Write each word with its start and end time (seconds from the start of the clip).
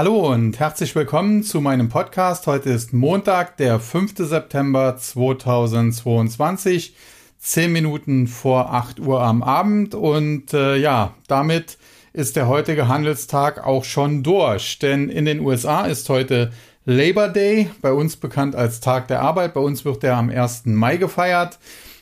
Hallo 0.00 0.32
und 0.32 0.58
herzlich 0.58 0.96
willkommen 0.96 1.42
zu 1.42 1.60
meinem 1.60 1.90
Podcast. 1.90 2.46
Heute 2.46 2.70
ist 2.70 2.94
Montag, 2.94 3.58
der 3.58 3.78
5. 3.78 4.14
September 4.16 4.96
2022, 4.96 6.94
10 7.36 7.70
Minuten 7.70 8.26
vor 8.26 8.72
8 8.72 8.98
Uhr 9.00 9.20
am 9.20 9.42
Abend 9.42 9.94
und 9.94 10.54
äh, 10.54 10.76
ja, 10.76 11.12
damit 11.28 11.76
ist 12.14 12.36
der 12.36 12.48
heutige 12.48 12.88
Handelstag 12.88 13.62
auch 13.62 13.84
schon 13.84 14.22
durch, 14.22 14.78
denn 14.78 15.10
in 15.10 15.26
den 15.26 15.40
USA 15.40 15.84
ist 15.84 16.08
heute 16.08 16.50
Labor 16.86 17.28
Day, 17.28 17.68
bei 17.82 17.92
uns 17.92 18.16
bekannt 18.16 18.56
als 18.56 18.80
Tag 18.80 19.06
der 19.08 19.20
Arbeit, 19.20 19.52
bei 19.52 19.60
uns 19.60 19.84
wird 19.84 20.02
der 20.02 20.16
am 20.16 20.30
1. 20.30 20.62
Mai 20.64 20.96
gefeiert 20.96 21.58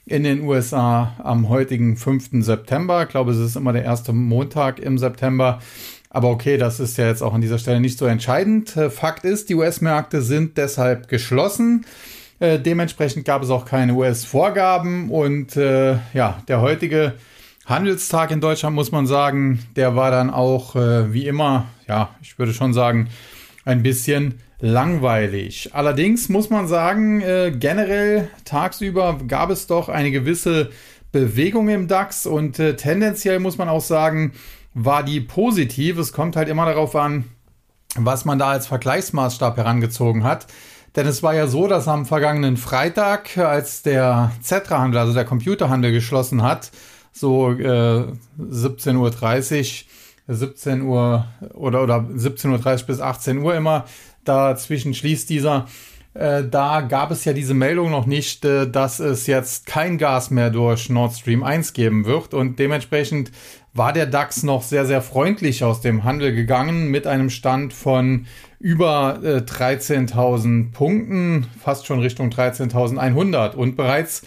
in 0.09 0.23
den 0.23 0.43
USA 0.43 1.17
am 1.23 1.49
heutigen 1.49 1.97
5. 1.97 2.45
September. 2.45 3.03
Ich 3.03 3.09
glaube, 3.09 3.33
es 3.33 3.39
ist 3.39 3.57
immer 3.57 3.73
der 3.73 3.85
erste 3.85 4.13
Montag 4.13 4.79
im 4.79 4.99
September. 4.99 5.61
Aber 6.19 6.31
okay, 6.31 6.57
das 6.57 6.81
ist 6.81 6.99
ja 6.99 7.07
jetzt 7.07 7.23
auch 7.23 7.33
an 7.33 7.41
dieser 7.41 7.61
Stelle 7.61 7.79
nicht 7.79 7.97
so 7.97 8.05
entscheidend. 8.05 8.77
Äh, 8.77 8.91
Fakt 8.91 9.25
ist, 9.25 9.51
die 9.51 9.55
US-Märkte 9.55 10.21
sind 10.21 10.59
deshalb 10.59 11.07
geschlossen. 11.07 11.87
Äh, 12.41 12.59
dementsprechend 12.59 13.25
gab 13.25 13.41
es 13.45 13.51
auch 13.51 13.65
keine 13.65 13.95
US-Vorgaben 13.95 15.11
und 15.11 15.57
äh, 15.57 15.99
ja, 16.15 16.43
der 16.49 16.61
heutige 16.61 17.15
Handelstag 17.67 18.33
in 18.33 18.41
Deutschland 18.41 18.75
muss 18.75 18.91
man 18.91 19.07
sagen, 19.07 19.61
der 19.77 19.95
war 19.95 20.11
dann 20.11 20.31
auch 20.31 20.75
äh, 20.75 21.13
wie 21.13 21.25
immer, 21.25 21.67
ja, 21.87 22.11
ich 22.21 22.37
würde 22.37 22.53
schon 22.53 22.75
sagen, 22.75 23.11
ein 23.65 23.85
bisschen 23.85 24.41
langweilig. 24.59 25.71
Allerdings 25.73 26.29
muss 26.29 26.51
man 26.51 26.67
sagen, 26.67 27.21
äh, 27.21 27.53
generell 27.57 28.29
tagsüber 28.45 29.21
gab 29.29 29.51
es 29.51 29.69
doch 29.69 29.89
eine 29.89 30.11
gewisse 30.11 30.71
Bewegung 31.13 31.69
im 31.69 31.87
DAX 31.87 32.27
und 32.27 32.57
tendenziell 32.57 33.39
muss 33.39 33.57
man 33.57 33.69
auch 33.71 33.81
sagen, 33.81 34.33
war 34.79 35.03
die 35.03 35.21
positiv. 35.21 35.99
Es 35.99 36.13
kommt 36.13 36.37
halt 36.37 36.49
immer 36.49 36.67
darauf 36.67 36.95
an, 36.95 37.25
was 37.97 38.25
man 38.25 38.39
da 38.39 38.49
als 38.51 38.67
Vergleichsmaßstab 38.67 39.57
herangezogen 39.57 40.25
hat. 40.25 40.47
Denn 40.97 41.07
es 41.07 41.23
war 41.23 41.35
ja 41.35 41.47
so, 41.47 41.67
dass 41.69 41.87
am 41.89 42.07
vergangenen 42.07 42.57
Freitag, 42.57 43.37
als 43.37 43.83
der 43.83 44.33
Zetra-Handel, 44.41 45.01
also 45.01 45.13
der 45.13 45.25
Computerhandel 45.25 45.93
geschlossen 45.93 46.43
hat, 46.43 46.71
so 47.13 47.51
äh, 47.51 48.05
17.30 48.41 49.85
Uhr, 50.29 50.35
17 50.35 50.83
Uhr 50.83 51.27
oder, 51.55 51.83
oder 51.83 51.97
17.30 51.97 52.81
Uhr 52.81 52.87
bis 52.87 53.01
18 53.01 53.39
Uhr 53.39 53.55
immer, 53.55 53.85
dazwischen 54.25 54.95
schließt 54.95 55.29
dieser, 55.29 55.67
äh, 56.15 56.45
da 56.49 56.81
gab 56.81 57.11
es 57.11 57.25
ja 57.25 57.33
diese 57.33 57.55
Meldung 57.55 57.91
noch 57.91 58.07
nicht, 58.07 58.45
äh, 58.45 58.69
dass 58.69 58.99
es 58.99 59.27
jetzt 59.27 59.67
kein 59.67 59.99
Gas 59.99 60.31
mehr 60.31 60.51
durch 60.51 60.89
Nord 60.91 61.15
Stream 61.15 61.43
1 61.43 61.73
geben 61.75 62.07
wird 62.07 62.35
und 62.35 62.59
dementsprechend 62.59 63.31
war 63.79 63.93
der 63.93 64.07
DAX 64.07 64.43
noch 64.43 64.63
sehr, 64.63 64.85
sehr 64.85 65.01
freundlich 65.01 65.65
aus 65.65 65.81
dem 65.81 66.05
Handel 66.05 66.35
gegangen 66.35 66.89
mit 66.89 67.07
einem 67.07 67.31
Stand 67.31 67.73
von 67.73 68.27
über 68.59 69.21
äh, 69.23 69.37
13.000 69.39 70.73
Punkten, 70.73 71.47
fast 71.63 71.87
schon 71.87 72.01
Richtung 72.01 72.29
13.100 72.29 73.55
und 73.55 73.77
bereits 73.77 74.23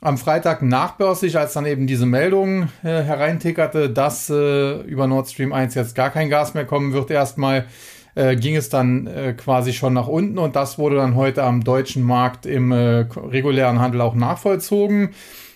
am 0.00 0.18
Freitag 0.18 0.62
nachbörslich, 0.62 1.38
als 1.38 1.52
dann 1.52 1.66
eben 1.66 1.86
diese 1.86 2.06
Meldung 2.06 2.64
äh, 2.82 3.02
hereintickerte, 3.02 3.90
dass 3.90 4.28
äh, 4.30 4.80
über 4.82 5.06
Nord 5.06 5.28
Stream 5.28 5.52
1 5.52 5.74
jetzt 5.74 5.94
gar 5.94 6.10
kein 6.10 6.30
Gas 6.30 6.54
mehr 6.54 6.64
kommen 6.64 6.92
wird, 6.92 7.10
erstmal 7.10 7.66
äh, 8.14 8.36
ging 8.36 8.56
es 8.56 8.68
dann 8.68 9.06
äh, 9.06 9.34
quasi 9.34 9.72
schon 9.72 9.92
nach 9.92 10.08
unten 10.08 10.38
und 10.38 10.56
das 10.56 10.78
wurde 10.78 10.96
dann 10.96 11.14
heute 11.14 11.42
am 11.42 11.62
deutschen 11.62 12.02
Markt 12.02 12.46
im 12.46 12.72
äh, 12.72 13.06
regulären 13.16 13.80
Handel 13.80 14.00
auch 14.00 14.14
nachvollzogen. 14.14 15.10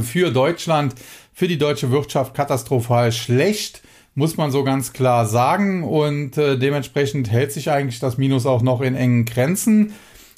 für 0.00 0.30
Deutschland, 0.30 0.94
für 1.32 1.48
die 1.48 1.58
deutsche 1.58 1.90
Wirtschaft 1.90 2.34
katastrophal 2.34 3.12
schlecht 3.12 3.82
muss 4.14 4.36
man 4.36 4.50
so 4.50 4.64
ganz 4.64 4.92
klar 4.92 5.26
sagen. 5.26 5.82
Und 5.82 6.38
äh, 6.38 6.58
dementsprechend 6.58 7.30
hält 7.30 7.52
sich 7.52 7.70
eigentlich 7.70 7.98
das 7.98 8.16
Minus 8.16 8.46
auch 8.46 8.62
noch 8.62 8.80
in 8.80 8.94
engen 8.94 9.24
Grenzen. 9.24 9.92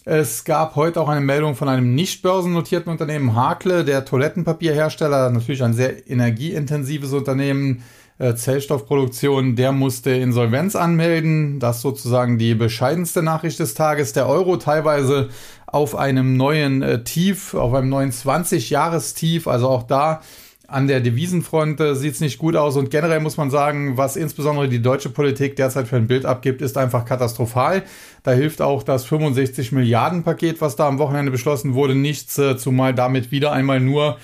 Es 0.08 0.44
gab 0.44 0.76
heute 0.76 1.00
auch 1.00 1.08
eine 1.08 1.20
Meldung 1.20 1.56
von 1.56 1.68
einem 1.68 1.96
nicht 1.96 2.22
börsennotierten 2.22 2.92
Unternehmen, 2.92 3.34
Hakle, 3.34 3.84
der 3.84 4.04
Toilettenpapierhersteller, 4.04 5.30
natürlich 5.30 5.64
ein 5.64 5.74
sehr 5.74 6.08
energieintensives 6.08 7.12
Unternehmen, 7.12 7.82
äh, 8.18 8.36
Zellstoffproduktion, 8.36 9.56
der 9.56 9.72
musste 9.72 10.12
Insolvenz 10.12 10.76
anmelden. 10.76 11.58
Das 11.58 11.82
sozusagen 11.82 12.38
die 12.38 12.54
bescheidenste 12.54 13.20
Nachricht 13.20 13.58
des 13.58 13.74
Tages. 13.74 14.12
Der 14.12 14.28
Euro 14.28 14.58
teilweise 14.58 15.28
auf 15.66 15.96
einem 15.96 16.36
neuen 16.36 16.82
äh, 16.82 17.02
Tief, 17.02 17.54
auf 17.54 17.74
einem 17.74 17.88
neuen 17.88 18.12
20-Jahres-Tief, 18.12 19.48
also 19.48 19.68
auch 19.68 19.82
da 19.82 20.20
an 20.68 20.88
der 20.88 21.00
Devisenfront 21.00 21.80
äh, 21.80 21.94
sieht 21.94 22.14
es 22.14 22.20
nicht 22.20 22.38
gut 22.38 22.56
aus 22.56 22.76
und 22.76 22.90
generell 22.90 23.20
muss 23.20 23.36
man 23.36 23.50
sagen, 23.50 23.96
was 23.96 24.16
insbesondere 24.16 24.68
die 24.68 24.82
deutsche 24.82 25.10
Politik 25.10 25.56
derzeit 25.56 25.88
für 25.88 25.96
ein 25.96 26.06
Bild 26.06 26.24
abgibt, 26.24 26.62
ist 26.62 26.76
einfach 26.76 27.04
katastrophal. 27.04 27.82
Da 28.22 28.32
hilft 28.32 28.60
auch 28.60 28.82
das 28.82 29.04
65 29.04 29.72
Milliarden 29.72 30.22
Paket, 30.22 30.60
was 30.60 30.76
da 30.76 30.88
am 30.88 30.98
Wochenende 30.98 31.30
beschlossen 31.30 31.74
wurde, 31.74 31.94
nichts, 31.94 32.38
äh, 32.38 32.56
zumal 32.56 32.94
damit 32.94 33.30
wieder 33.30 33.52
einmal 33.52 33.80
nur 33.80 34.16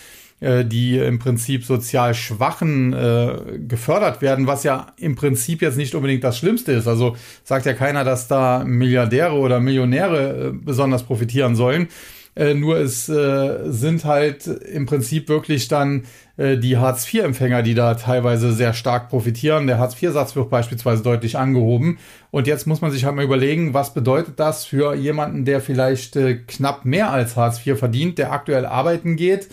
äh, 0.42 0.64
die 0.64 0.98
im 0.98 1.20
Prinzip 1.20 1.64
sozial 1.64 2.14
Schwachen 2.14 2.92
äh, 2.92 3.58
gefördert 3.58 4.20
werden, 4.22 4.48
was 4.48 4.64
ja 4.64 4.88
im 4.96 5.14
Prinzip 5.14 5.62
jetzt 5.62 5.76
nicht 5.76 5.94
unbedingt 5.94 6.24
das 6.24 6.36
Schlimmste 6.36 6.72
ist. 6.72 6.88
Also 6.88 7.16
sagt 7.44 7.64
ja 7.64 7.74
keiner, 7.74 8.02
dass 8.02 8.26
da 8.26 8.64
Milliardäre 8.64 9.34
oder 9.34 9.60
Millionäre 9.60 10.48
äh, 10.48 10.50
besonders 10.52 11.04
profitieren 11.04 11.54
sollen. 11.54 11.86
Äh, 12.34 12.54
nur 12.54 12.78
es 12.78 13.08
äh, 13.08 13.70
sind 13.70 14.04
halt 14.04 14.46
im 14.46 14.86
Prinzip 14.86 15.28
wirklich 15.28 15.68
dann 15.68 16.04
äh, 16.38 16.56
die 16.56 16.78
Hartz-IV-Empfänger, 16.78 17.62
die 17.62 17.74
da 17.74 17.94
teilweise 17.94 18.52
sehr 18.52 18.72
stark 18.72 19.10
profitieren. 19.10 19.66
Der 19.66 19.78
Hartz-IV-Satz 19.78 20.34
wird 20.34 20.48
beispielsweise 20.48 21.02
deutlich 21.02 21.36
angehoben. 21.36 21.98
Und 22.30 22.46
jetzt 22.46 22.66
muss 22.66 22.80
man 22.80 22.90
sich 22.90 23.04
halt 23.04 23.16
mal 23.16 23.24
überlegen, 23.24 23.74
was 23.74 23.92
bedeutet 23.92 24.40
das 24.40 24.64
für 24.64 24.94
jemanden, 24.94 25.44
der 25.44 25.60
vielleicht 25.60 26.16
äh, 26.16 26.36
knapp 26.36 26.86
mehr 26.86 27.10
als 27.10 27.36
Hartz 27.36 27.64
IV 27.66 27.78
verdient, 27.78 28.16
der 28.16 28.32
aktuell 28.32 28.64
arbeiten 28.64 29.16
geht, 29.16 29.48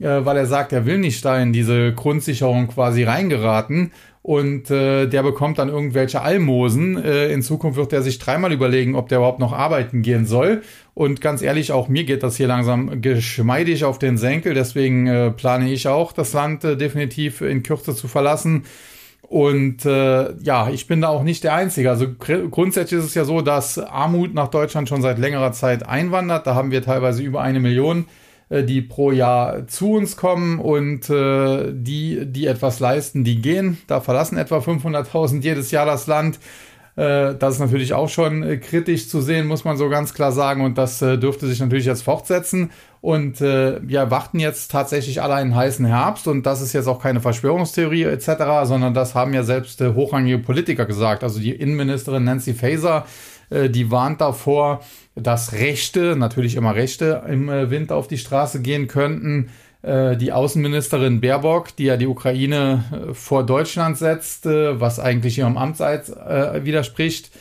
äh, 0.00 0.24
weil 0.24 0.36
er 0.36 0.46
sagt, 0.46 0.72
er 0.72 0.84
will 0.84 0.98
nicht 0.98 1.24
da 1.24 1.38
in 1.38 1.52
diese 1.52 1.92
Grundsicherung 1.92 2.66
quasi 2.66 3.04
reingeraten 3.04 3.92
und 4.26 4.72
äh, 4.72 5.06
der 5.06 5.22
bekommt 5.22 5.60
dann 5.60 5.68
irgendwelche 5.68 6.20
Almosen. 6.20 6.96
Äh, 7.00 7.28
in 7.28 7.42
Zukunft 7.42 7.78
wird 7.78 7.92
er 7.92 8.02
sich 8.02 8.18
dreimal 8.18 8.52
überlegen, 8.52 8.96
ob 8.96 9.08
der 9.08 9.18
überhaupt 9.18 9.38
noch 9.38 9.52
arbeiten 9.52 10.02
gehen 10.02 10.26
soll. 10.26 10.62
Und 10.94 11.20
ganz 11.20 11.42
ehrlich, 11.42 11.70
auch 11.70 11.86
mir 11.86 12.02
geht 12.02 12.24
das 12.24 12.36
hier 12.36 12.48
langsam 12.48 13.00
geschmeidig 13.00 13.84
auf 13.84 14.00
den 14.00 14.18
Senkel. 14.18 14.52
Deswegen 14.52 15.06
äh, 15.06 15.30
plane 15.30 15.70
ich 15.70 15.86
auch, 15.86 16.10
das 16.12 16.32
Land 16.32 16.64
äh, 16.64 16.76
definitiv 16.76 17.40
in 17.40 17.62
Kürze 17.62 17.94
zu 17.94 18.08
verlassen. 18.08 18.64
Und 19.22 19.86
äh, 19.86 20.34
ja, 20.42 20.70
ich 20.70 20.88
bin 20.88 21.02
da 21.02 21.08
auch 21.10 21.22
nicht 21.22 21.44
der 21.44 21.54
Einzige. 21.54 21.90
Also 21.90 22.08
grundsätzlich 22.18 22.98
ist 22.98 23.06
es 23.06 23.14
ja 23.14 23.24
so, 23.24 23.42
dass 23.42 23.78
Armut 23.78 24.34
nach 24.34 24.48
Deutschland 24.48 24.88
schon 24.88 25.02
seit 25.02 25.20
längerer 25.20 25.52
Zeit 25.52 25.88
einwandert. 25.88 26.48
Da 26.48 26.56
haben 26.56 26.72
wir 26.72 26.82
teilweise 26.82 27.22
über 27.22 27.42
eine 27.42 27.60
Million 27.60 28.06
die 28.50 28.80
pro 28.80 29.10
Jahr 29.10 29.66
zu 29.66 29.92
uns 29.94 30.16
kommen 30.16 30.60
und 30.60 31.10
äh, 31.10 31.72
die, 31.72 32.26
die 32.26 32.46
etwas 32.46 32.78
leisten, 32.78 33.24
die 33.24 33.42
gehen. 33.42 33.78
Da 33.86 34.00
verlassen 34.00 34.38
etwa 34.38 34.58
500.000 34.58 35.42
jedes 35.42 35.70
Jahr 35.72 35.84
das 35.84 36.06
Land. 36.06 36.38
Äh, 36.96 37.34
das 37.34 37.54
ist 37.54 37.60
natürlich 37.60 37.92
auch 37.92 38.08
schon 38.08 38.42
äh, 38.42 38.56
kritisch 38.56 39.08
zu 39.08 39.20
sehen, 39.20 39.46
muss 39.46 39.64
man 39.64 39.76
so 39.76 39.88
ganz 39.88 40.14
klar 40.14 40.32
sagen. 40.32 40.64
Und 40.64 40.78
das 40.78 41.02
äh, 41.02 41.18
dürfte 41.18 41.46
sich 41.46 41.60
natürlich 41.60 41.86
jetzt 41.86 42.02
fortsetzen. 42.02 42.70
Und 43.00 43.40
äh, 43.40 43.80
wir 43.82 44.10
warten 44.10 44.40
jetzt 44.40 44.70
tatsächlich 44.70 45.22
alle 45.22 45.34
einen 45.34 45.54
heißen 45.54 45.84
Herbst 45.84 46.26
und 46.26 46.44
das 46.44 46.60
ist 46.60 46.72
jetzt 46.72 46.88
auch 46.88 47.00
keine 47.00 47.20
Verschwörungstheorie 47.20 48.02
etc., 48.04 48.64
sondern 48.64 48.94
das 48.94 49.14
haben 49.14 49.32
ja 49.32 49.44
selbst 49.44 49.80
äh, 49.80 49.94
hochrangige 49.94 50.38
Politiker 50.38 50.86
gesagt. 50.86 51.22
Also 51.22 51.38
die 51.38 51.52
Innenministerin 51.52 52.24
Nancy 52.24 52.54
Faeser, 52.54 53.04
äh, 53.04 53.35
die 53.50 53.90
warnt 53.90 54.20
davor, 54.20 54.80
dass 55.14 55.52
Rechte, 55.52 56.14
natürlich 56.16 56.56
immer 56.56 56.74
Rechte, 56.74 57.22
im 57.28 57.48
äh, 57.48 57.70
Winter 57.70 57.96
auf 57.96 58.06
die 58.06 58.18
Straße 58.18 58.60
gehen 58.60 58.86
könnten. 58.86 59.50
Äh, 59.82 60.16
die 60.16 60.32
Außenministerin 60.32 61.20
Baerbock, 61.20 61.74
die 61.76 61.84
ja 61.84 61.96
die 61.96 62.06
Ukraine 62.06 62.84
äh, 62.92 63.14
vor 63.14 63.46
Deutschland 63.46 63.96
setzt, 63.96 64.46
was 64.46 65.00
eigentlich 65.00 65.38
ihrem 65.38 65.56
Amtseid 65.56 66.08
widerspricht, 66.08 67.26
äh, 67.26 67.38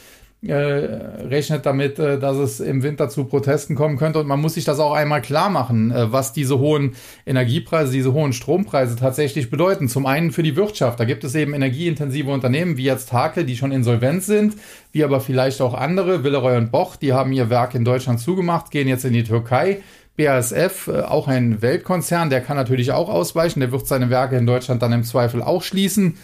rechnet 0.47 1.65
damit, 1.65 1.97
äh, 1.97 2.19
dass 2.19 2.37
es 2.37 2.59
im 2.59 2.83
Winter 2.83 3.09
zu 3.09 3.25
Protesten 3.25 3.75
kommen 3.75 3.97
könnte. 3.97 4.19
Und 4.19 4.27
man 4.27 4.39
muss 4.39 4.53
sich 4.53 4.63
das 4.63 4.79
auch 4.79 4.93
einmal 4.93 5.21
klar 5.21 5.49
machen, 5.49 5.91
äh, 5.91 6.11
was 6.11 6.33
diese 6.33 6.59
hohen 6.59 6.95
Energiepreise, 7.25 7.91
diese 7.91 8.13
hohen 8.13 8.33
Strompreise 8.33 8.95
tatsächlich 8.95 9.49
bedeuten. 9.49 9.89
Zum 9.89 10.05
einen 10.05 10.31
für 10.31 10.43
die 10.43 10.55
Wirtschaft. 10.55 10.99
Da 10.99 11.05
gibt 11.05 11.23
es 11.23 11.33
eben 11.35 11.53
energieintensive 11.53 12.29
Unternehmen 12.29 12.77
wie 12.77 12.83
jetzt 12.83 13.11
Hakel, 13.11 13.45
die 13.45 13.57
schon 13.57 13.71
insolvent 13.71 14.23
sind, 14.23 14.55
wie 14.91 15.03
aber 15.03 15.19
vielleicht 15.19 15.61
auch 15.61 15.73
andere, 15.73 16.23
Willeroy 16.23 16.57
und 16.57 16.71
Boch, 16.71 16.95
die 16.95 17.13
haben 17.13 17.31
ihr 17.31 17.49
Werk 17.49 17.73
in 17.73 17.85
Deutschland 17.85 18.19
zugemacht, 18.19 18.71
gehen 18.71 18.87
jetzt 18.87 19.05
in 19.05 19.13
die 19.13 19.23
Türkei. 19.23 19.81
BASF, 20.17 20.87
äh, 20.87 21.01
auch 21.01 21.27
ein 21.27 21.61
Weltkonzern, 21.61 22.29
der 22.29 22.41
kann 22.41 22.55
natürlich 22.55 22.91
auch 22.91 23.09
ausweichen, 23.09 23.61
der 23.61 23.71
wird 23.71 23.87
seine 23.87 24.09
Werke 24.09 24.37
in 24.37 24.45
Deutschland 24.45 24.81
dann 24.81 24.93
im 24.93 25.03
Zweifel 25.03 25.41
auch 25.41 25.63
schließen 25.63 26.17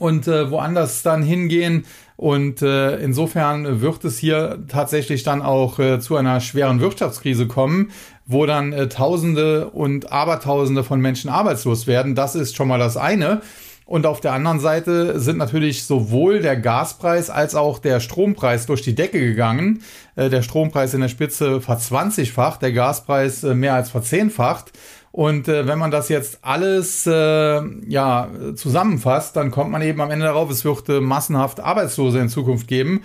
und 0.00 0.26
äh, 0.26 0.50
woanders 0.50 1.02
dann 1.02 1.22
hingehen. 1.22 1.84
Und 2.16 2.62
äh, 2.62 2.96
insofern 2.96 3.80
wird 3.80 4.04
es 4.04 4.18
hier 4.18 4.58
tatsächlich 4.66 5.22
dann 5.22 5.42
auch 5.42 5.78
äh, 5.78 6.00
zu 6.00 6.16
einer 6.16 6.40
schweren 6.40 6.80
Wirtschaftskrise 6.80 7.46
kommen, 7.46 7.90
wo 8.26 8.46
dann 8.46 8.72
äh, 8.72 8.88
Tausende 8.88 9.70
und 9.70 10.10
Abertausende 10.10 10.84
von 10.84 11.00
Menschen 11.00 11.30
arbeitslos 11.30 11.86
werden. 11.86 12.14
Das 12.14 12.34
ist 12.34 12.56
schon 12.56 12.68
mal 12.68 12.78
das 12.78 12.96
eine. 12.96 13.42
Und 13.84 14.06
auf 14.06 14.20
der 14.20 14.32
anderen 14.34 14.60
Seite 14.60 15.18
sind 15.18 15.36
natürlich 15.36 15.82
sowohl 15.84 16.40
der 16.40 16.56
Gaspreis 16.56 17.28
als 17.28 17.54
auch 17.54 17.80
der 17.80 17.98
Strompreis 17.98 18.66
durch 18.66 18.82
die 18.82 18.94
Decke 18.94 19.18
gegangen. 19.18 19.82
Äh, 20.16 20.30
der 20.30 20.42
Strompreis 20.42 20.94
in 20.94 21.00
der 21.00 21.08
Spitze 21.08 21.60
verzwanzigfacht, 21.60 22.62
der 22.62 22.72
Gaspreis 22.72 23.44
äh, 23.44 23.54
mehr 23.54 23.74
als 23.74 23.90
verzehnfacht. 23.90 24.72
Und 25.12 25.48
äh, 25.48 25.66
wenn 25.66 25.78
man 25.78 25.90
das 25.90 26.08
jetzt 26.08 26.38
alles 26.42 27.06
äh, 27.06 27.60
ja, 27.88 28.28
zusammenfasst, 28.54 29.34
dann 29.36 29.50
kommt 29.50 29.70
man 29.70 29.82
eben 29.82 30.00
am 30.00 30.10
Ende 30.10 30.26
darauf, 30.26 30.50
es 30.50 30.64
wird 30.64 30.88
äh, 30.88 31.00
massenhaft 31.00 31.60
Arbeitslose 31.60 32.20
in 32.20 32.28
Zukunft 32.28 32.68
geben. 32.68 33.02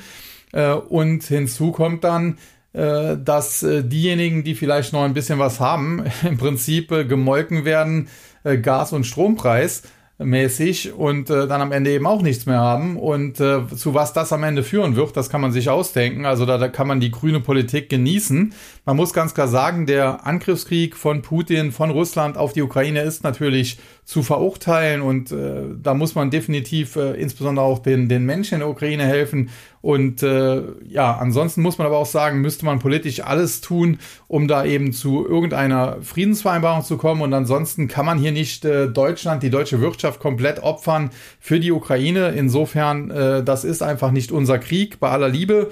Äh, 0.51 0.73
und 0.73 1.23
hinzu 1.23 1.71
kommt 1.71 2.03
dann, 2.03 2.37
äh, 2.73 3.17
dass 3.17 3.63
äh, 3.63 3.83
diejenigen, 3.83 4.43
die 4.43 4.53
vielleicht 4.53 4.93
noch 4.93 5.03
ein 5.03 5.13
bisschen 5.13 5.39
was 5.39 5.59
haben, 5.59 6.03
im 6.23 6.37
Prinzip 6.37 6.91
äh, 6.91 7.05
gemolken 7.05 7.65
werden, 7.65 8.09
äh, 8.43 8.57
Gas- 8.57 8.93
und 8.93 9.05
Strompreis 9.05 9.83
mäßig 10.17 10.93
und 10.93 11.29
äh, 11.29 11.47
dann 11.47 11.61
am 11.61 11.71
Ende 11.71 11.91
eben 11.91 12.05
auch 12.05 12.21
nichts 12.21 12.45
mehr 12.45 12.59
haben. 12.59 12.97
Und 12.97 13.39
äh, 13.39 13.67
zu 13.75 13.93
was 13.93 14.13
das 14.13 14.31
am 14.31 14.43
Ende 14.43 14.63
führen 14.63 14.95
wird, 14.95 15.17
das 15.17 15.29
kann 15.29 15.41
man 15.41 15.51
sich 15.51 15.69
ausdenken. 15.69 16.25
Also 16.25 16.45
da, 16.45 16.57
da 16.57 16.69
kann 16.69 16.87
man 16.87 16.99
die 16.99 17.11
grüne 17.11 17.41
Politik 17.41 17.89
genießen. 17.89 18.53
Man 18.87 18.97
muss 18.97 19.13
ganz 19.13 19.33
klar 19.33 19.47
sagen, 19.47 19.87
der 19.87 20.27
Angriffskrieg 20.27 20.95
von 20.95 21.23
Putin, 21.23 21.71
von 21.71 21.89
Russland 21.89 22.37
auf 22.37 22.53
die 22.53 22.61
Ukraine 22.61 23.01
ist 23.01 23.23
natürlich 23.23 23.79
zu 24.03 24.21
verurteilen 24.21 25.01
und 25.01 25.31
äh, 25.31 25.63
da 25.81 25.95
muss 25.95 26.13
man 26.13 26.29
definitiv 26.29 26.95
äh, 26.95 27.13
insbesondere 27.13 27.65
auch 27.65 27.79
den, 27.79 28.09
den 28.09 28.27
Menschen 28.27 28.53
in 28.53 28.59
der 28.59 28.69
Ukraine 28.69 29.05
helfen. 29.05 29.49
Und 29.81 30.21
äh, 30.21 30.61
ja, 30.87 31.17
ansonsten 31.17 31.63
muss 31.63 31.79
man 31.79 31.87
aber 31.87 31.97
auch 31.97 32.05
sagen, 32.05 32.41
müsste 32.41 32.65
man 32.65 32.77
politisch 32.77 33.21
alles 33.21 33.61
tun, 33.61 33.97
um 34.27 34.47
da 34.47 34.63
eben 34.63 34.93
zu 34.93 35.27
irgendeiner 35.27 35.97
Friedensvereinbarung 36.03 36.83
zu 36.83 36.97
kommen. 36.97 37.23
Und 37.23 37.33
ansonsten 37.33 37.87
kann 37.87 38.05
man 38.05 38.19
hier 38.19 38.31
nicht 38.31 38.65
äh, 38.65 38.87
Deutschland, 38.87 39.41
die 39.41 39.49
deutsche 39.49 39.81
Wirtschaft 39.81 40.19
komplett 40.19 40.61
opfern 40.61 41.09
für 41.39 41.59
die 41.59 41.71
Ukraine. 41.71 42.33
Insofern, 42.35 43.09
äh, 43.09 43.43
das 43.43 43.63
ist 43.63 43.81
einfach 43.81 44.11
nicht 44.11 44.31
unser 44.31 44.59
Krieg, 44.59 44.99
bei 44.99 45.09
aller 45.09 45.29
Liebe. 45.29 45.71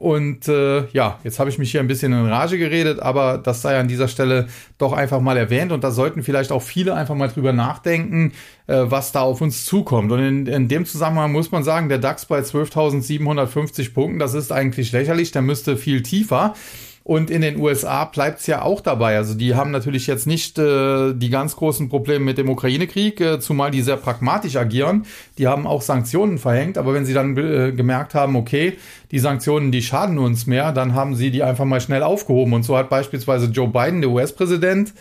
Und 0.00 0.48
äh, 0.48 0.86
ja, 0.92 1.18
jetzt 1.24 1.38
habe 1.38 1.50
ich 1.50 1.58
mich 1.58 1.72
hier 1.72 1.80
ein 1.80 1.86
bisschen 1.86 2.14
in 2.14 2.24
Rage 2.24 2.56
geredet, 2.56 3.00
aber 3.00 3.36
das 3.36 3.60
sei 3.60 3.78
an 3.78 3.86
dieser 3.86 4.08
Stelle 4.08 4.46
doch 4.78 4.94
einfach 4.94 5.20
mal 5.20 5.36
erwähnt. 5.36 5.72
Und 5.72 5.84
da 5.84 5.90
sollten 5.90 6.22
vielleicht 6.22 6.52
auch 6.52 6.62
viele 6.62 6.94
einfach 6.94 7.14
mal 7.14 7.28
drüber 7.28 7.52
nachdenken, 7.52 8.32
äh, 8.66 8.84
was 8.84 9.12
da 9.12 9.20
auf 9.20 9.42
uns 9.42 9.66
zukommt. 9.66 10.10
Und 10.10 10.20
in, 10.20 10.46
in 10.46 10.68
dem 10.68 10.86
Zusammenhang 10.86 11.32
muss 11.32 11.52
man 11.52 11.64
sagen, 11.64 11.90
der 11.90 11.98
DAX 11.98 12.24
bei 12.24 12.40
12.750 12.40 13.92
Punkten, 13.92 14.18
das 14.18 14.32
ist 14.32 14.52
eigentlich 14.52 14.90
lächerlich, 14.90 15.32
der 15.32 15.42
müsste 15.42 15.76
viel 15.76 16.02
tiefer. 16.02 16.54
Und 17.10 17.28
in 17.28 17.42
den 17.42 17.58
USA 17.58 18.04
bleibt 18.04 18.38
es 18.38 18.46
ja 18.46 18.62
auch 18.62 18.80
dabei. 18.80 19.16
Also 19.16 19.34
die 19.34 19.56
haben 19.56 19.72
natürlich 19.72 20.06
jetzt 20.06 20.28
nicht 20.28 20.60
äh, 20.60 21.12
die 21.12 21.28
ganz 21.28 21.56
großen 21.56 21.88
Probleme 21.88 22.24
mit 22.24 22.38
dem 22.38 22.48
Ukraine-Krieg, 22.48 23.20
äh, 23.20 23.40
zumal 23.40 23.72
die 23.72 23.82
sehr 23.82 23.96
pragmatisch 23.96 24.54
agieren. 24.54 25.04
Die 25.36 25.48
haben 25.48 25.66
auch 25.66 25.82
Sanktionen 25.82 26.38
verhängt, 26.38 26.78
aber 26.78 26.94
wenn 26.94 27.04
sie 27.04 27.12
dann 27.12 27.36
äh, 27.36 27.72
gemerkt 27.72 28.14
haben, 28.14 28.36
okay, 28.36 28.76
die 29.10 29.18
Sanktionen, 29.18 29.72
die 29.72 29.82
schaden 29.82 30.18
uns 30.18 30.46
mehr, 30.46 30.70
dann 30.70 30.94
haben 30.94 31.16
sie 31.16 31.32
die 31.32 31.42
einfach 31.42 31.64
mal 31.64 31.80
schnell 31.80 32.04
aufgehoben. 32.04 32.52
Und 32.52 32.62
so 32.62 32.76
hat 32.76 32.88
beispielsweise 32.88 33.46
Joe 33.46 33.66
Biden, 33.66 34.02
der 34.02 34.10
US-Präsident, 34.10 34.94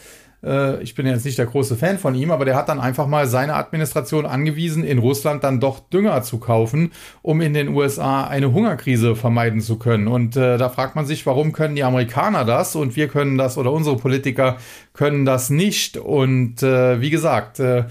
äh, 0.43 0.81
ich 0.81 0.95
bin 0.95 1.05
jetzt 1.05 1.25
nicht 1.25 1.37
der 1.37 1.45
große 1.45 1.75
Fan 1.75 1.97
von 1.97 2.15
ihm, 2.15 2.31
aber 2.31 2.45
der 2.45 2.55
hat 2.55 2.69
dann 2.69 2.79
einfach 2.79 3.07
mal 3.07 3.27
seine 3.27 3.55
Administration 3.55 4.25
angewiesen, 4.25 4.83
in 4.83 4.99
Russland 4.99 5.43
dann 5.43 5.59
doch 5.59 5.79
Dünger 5.79 6.21
zu 6.23 6.37
kaufen, 6.37 6.91
um 7.21 7.41
in 7.41 7.53
den 7.53 7.69
USA 7.69 8.25
eine 8.25 8.51
Hungerkrise 8.51 9.15
vermeiden 9.15 9.61
zu 9.61 9.77
können. 9.77 10.07
Und 10.07 10.35
äh, 10.35 10.57
da 10.57 10.69
fragt 10.69 10.95
man 10.95 11.05
sich, 11.05 11.25
warum 11.25 11.51
können 11.51 11.75
die 11.75 11.83
Amerikaner 11.83 12.45
das 12.45 12.75
und 12.75 12.95
wir 12.95 13.07
können 13.07 13.37
das 13.37 13.57
oder 13.57 13.71
unsere 13.71 13.97
Politiker 13.97 14.57
können 14.93 15.25
das 15.25 15.49
nicht. 15.49 15.97
Und 15.97 16.63
äh, 16.63 17.01
wie 17.01 17.09
gesagt, 17.09 17.59
äh, 17.59 17.85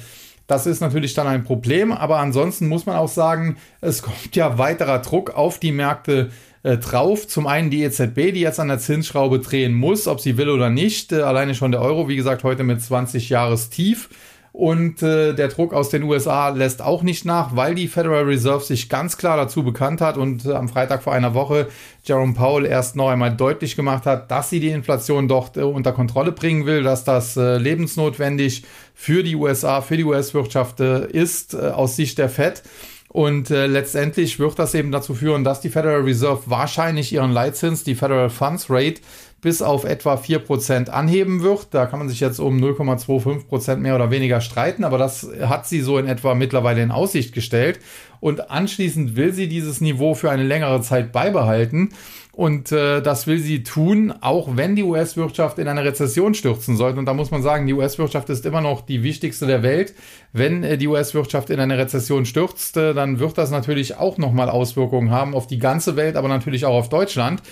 das 0.49 0.67
ist 0.67 0.81
natürlich 0.81 1.13
dann 1.13 1.27
ein 1.27 1.45
Problem, 1.45 1.93
aber 1.93 2.19
ansonsten 2.19 2.69
muss 2.69 2.87
man 2.87 2.97
auch 2.97 3.09
sagen, 3.09 3.59
es 3.83 4.01
kommt 4.01 4.35
ja 4.35 4.57
weiterer 4.57 5.01
Druck 5.01 5.37
auf 5.37 5.61
die 5.61 5.73
Märkte 5.73 6.31
äh, 6.69 6.77
drauf. 6.77 7.27
Zum 7.27 7.47
einen 7.47 7.71
die 7.71 7.83
EZB, 7.83 8.33
die 8.33 8.41
jetzt 8.41 8.61
an 8.61 8.69
der 8.69 8.79
Zinsschraube 8.79 9.39
drehen 9.39 9.73
muss, 9.75 10.07
ob 10.07 10.21
sie 10.21 10.37
will 10.37 10.51
oder 10.51 10.69
nicht. 10.69 11.13
Äh, 11.13 11.23
alleine 11.23 11.55
schon 11.55 11.73
der 11.73 11.81
Euro, 11.81 12.09
wie 12.09 12.17
gesagt, 12.17 12.45
heute 12.45 12.63
mit 12.63 12.83
20 12.83 13.31
Jahres 13.31 13.71
Tief. 13.71 14.11
Und 14.53 15.03
äh, 15.03 15.35
der 15.35 15.49
Druck 15.49 15.73
aus 15.73 15.89
den 15.89 16.03
USA 16.03 16.49
lässt 16.49 16.83
auch 16.83 17.03
nicht 17.03 17.25
nach, 17.25 17.55
weil 17.55 17.75
die 17.75 17.87
Federal 17.87 18.25
Reserve 18.25 18.65
sich 18.65 18.89
ganz 18.89 19.17
klar 19.17 19.37
dazu 19.37 19.63
bekannt 19.63 20.01
hat 20.01 20.17
und 20.17 20.47
äh, 20.47 20.53
am 20.53 20.69
Freitag 20.69 21.03
vor 21.03 21.13
einer 21.13 21.33
Woche 21.33 21.69
Jerome 22.03 22.35
Powell 22.35 22.67
erst 22.67 22.97
noch 22.97 23.09
einmal 23.09 23.35
deutlich 23.35 23.77
gemacht 23.77 24.05
hat, 24.05 24.31
dass 24.31 24.51
sie 24.51 24.59
die 24.59 24.71
Inflation 24.71 25.29
doch 25.29 25.55
äh, 25.57 25.61
unter 25.61 25.93
Kontrolle 25.93 26.33
bringen 26.33 26.67
will, 26.67 26.83
dass 26.83 27.05
das 27.05 27.37
äh, 27.37 27.57
lebensnotwendig 27.59 28.65
für 28.95 29.23
die 29.23 29.37
USA, 29.37 29.81
für 29.81 29.97
die 29.97 30.05
US-Wirtschaft 30.05 30.81
äh, 30.81 31.07
ist 31.07 31.55
äh, 31.55 31.69
aus 31.69 31.97
Sicht 31.97 32.19
der 32.19 32.29
Fed. 32.29 32.63
Und 33.09 33.51
äh, 33.51 33.67
letztendlich 33.67 34.39
wird 34.39 34.59
das 34.59 34.75
eben 34.75 34.93
dazu 34.93 35.15
führen, 35.15 35.43
dass 35.43 35.61
die 35.61 35.71
Federal 35.71 36.03
Reserve 36.03 36.43
wahrscheinlich 36.47 37.13
ihren 37.13 37.33
Leitzins, 37.33 37.83
die 37.83 37.95
Federal 37.95 38.29
Funds 38.29 38.67
Rate, 38.69 39.01
bis 39.41 39.63
auf 39.63 39.85
etwa 39.85 40.15
4% 40.15 40.89
anheben 40.91 41.43
wird. 41.43 41.69
Da 41.71 41.87
kann 41.87 42.01
man 42.01 42.09
sich 42.09 42.21
jetzt 42.21 42.41
um 42.41 42.59
0,25% 42.59 43.77
mehr 43.77 43.95
oder 43.95 44.11
weniger 44.11 44.41
streiten, 44.41 44.85
aber 44.85 44.99
das 44.99 45.29
hat 45.43 45.67
sie 45.67 45.81
so 45.81 45.99
in 45.99 46.07
etwa 46.07 46.35
mittlerweile 46.35 46.83
in 46.83 46.91
Aussicht 46.91 47.33
gestellt. 47.35 47.79
Und 48.21 48.51
anschließend 48.51 49.15
will 49.15 49.33
sie 49.33 49.49
dieses 49.49 49.81
Niveau 49.81 50.15
für 50.15 50.31
eine 50.31 50.43
längere 50.43 50.81
Zeit 50.83 51.13
beibehalten. 51.13 51.91
Und 52.33 52.71
äh, 52.71 53.01
das 53.01 53.27
will 53.27 53.39
sie 53.41 53.65
tun, 53.65 54.15
auch 54.21 54.57
wenn 54.57 54.77
die 54.77 54.85
US-Wirtschaft 54.85 55.59
in 55.59 55.67
eine 55.67 55.85
Rezession 55.85 56.35
stürzen 56.35 56.77
sollte. 56.77 57.01
Und 57.01 57.07
da 57.07 57.15
muss 57.15 57.33
man 57.33 57.43
sagen, 57.43 57.67
die 57.67 57.75
US-Wirtschaft 57.75 58.31
ist 58.31 58.47
immer 58.47 58.61
noch 58.61 58.81
die 58.81 59.03
wichtigste 59.03 59.47
der 59.47 59.65
Welt. 59.65 59.93
Wenn 60.33 60.63
äh, 60.63 60.79
die 60.79 60.87
US-Wirtschaft 60.87 61.51
in 61.51 61.59
eine 61.59 61.79
Rezession 61.79 62.27
stürzt, 62.27 62.77
äh, 62.77 62.95
dann 62.95 63.19
wird 63.19 63.39
das 63.39 63.51
natürlich 63.51 63.97
auch 63.97 64.19
nochmal 64.19 64.51
Auswirkungen 64.51 65.11
haben 65.11 65.35
auf 65.35 65.49
die 65.49 65.59
ganze 65.59 65.97
Welt, 65.97 66.15
aber 66.15 66.29
natürlich 66.29 66.65
auch 66.65 66.77
auf 66.77 66.89
Deutschland. 66.89 67.43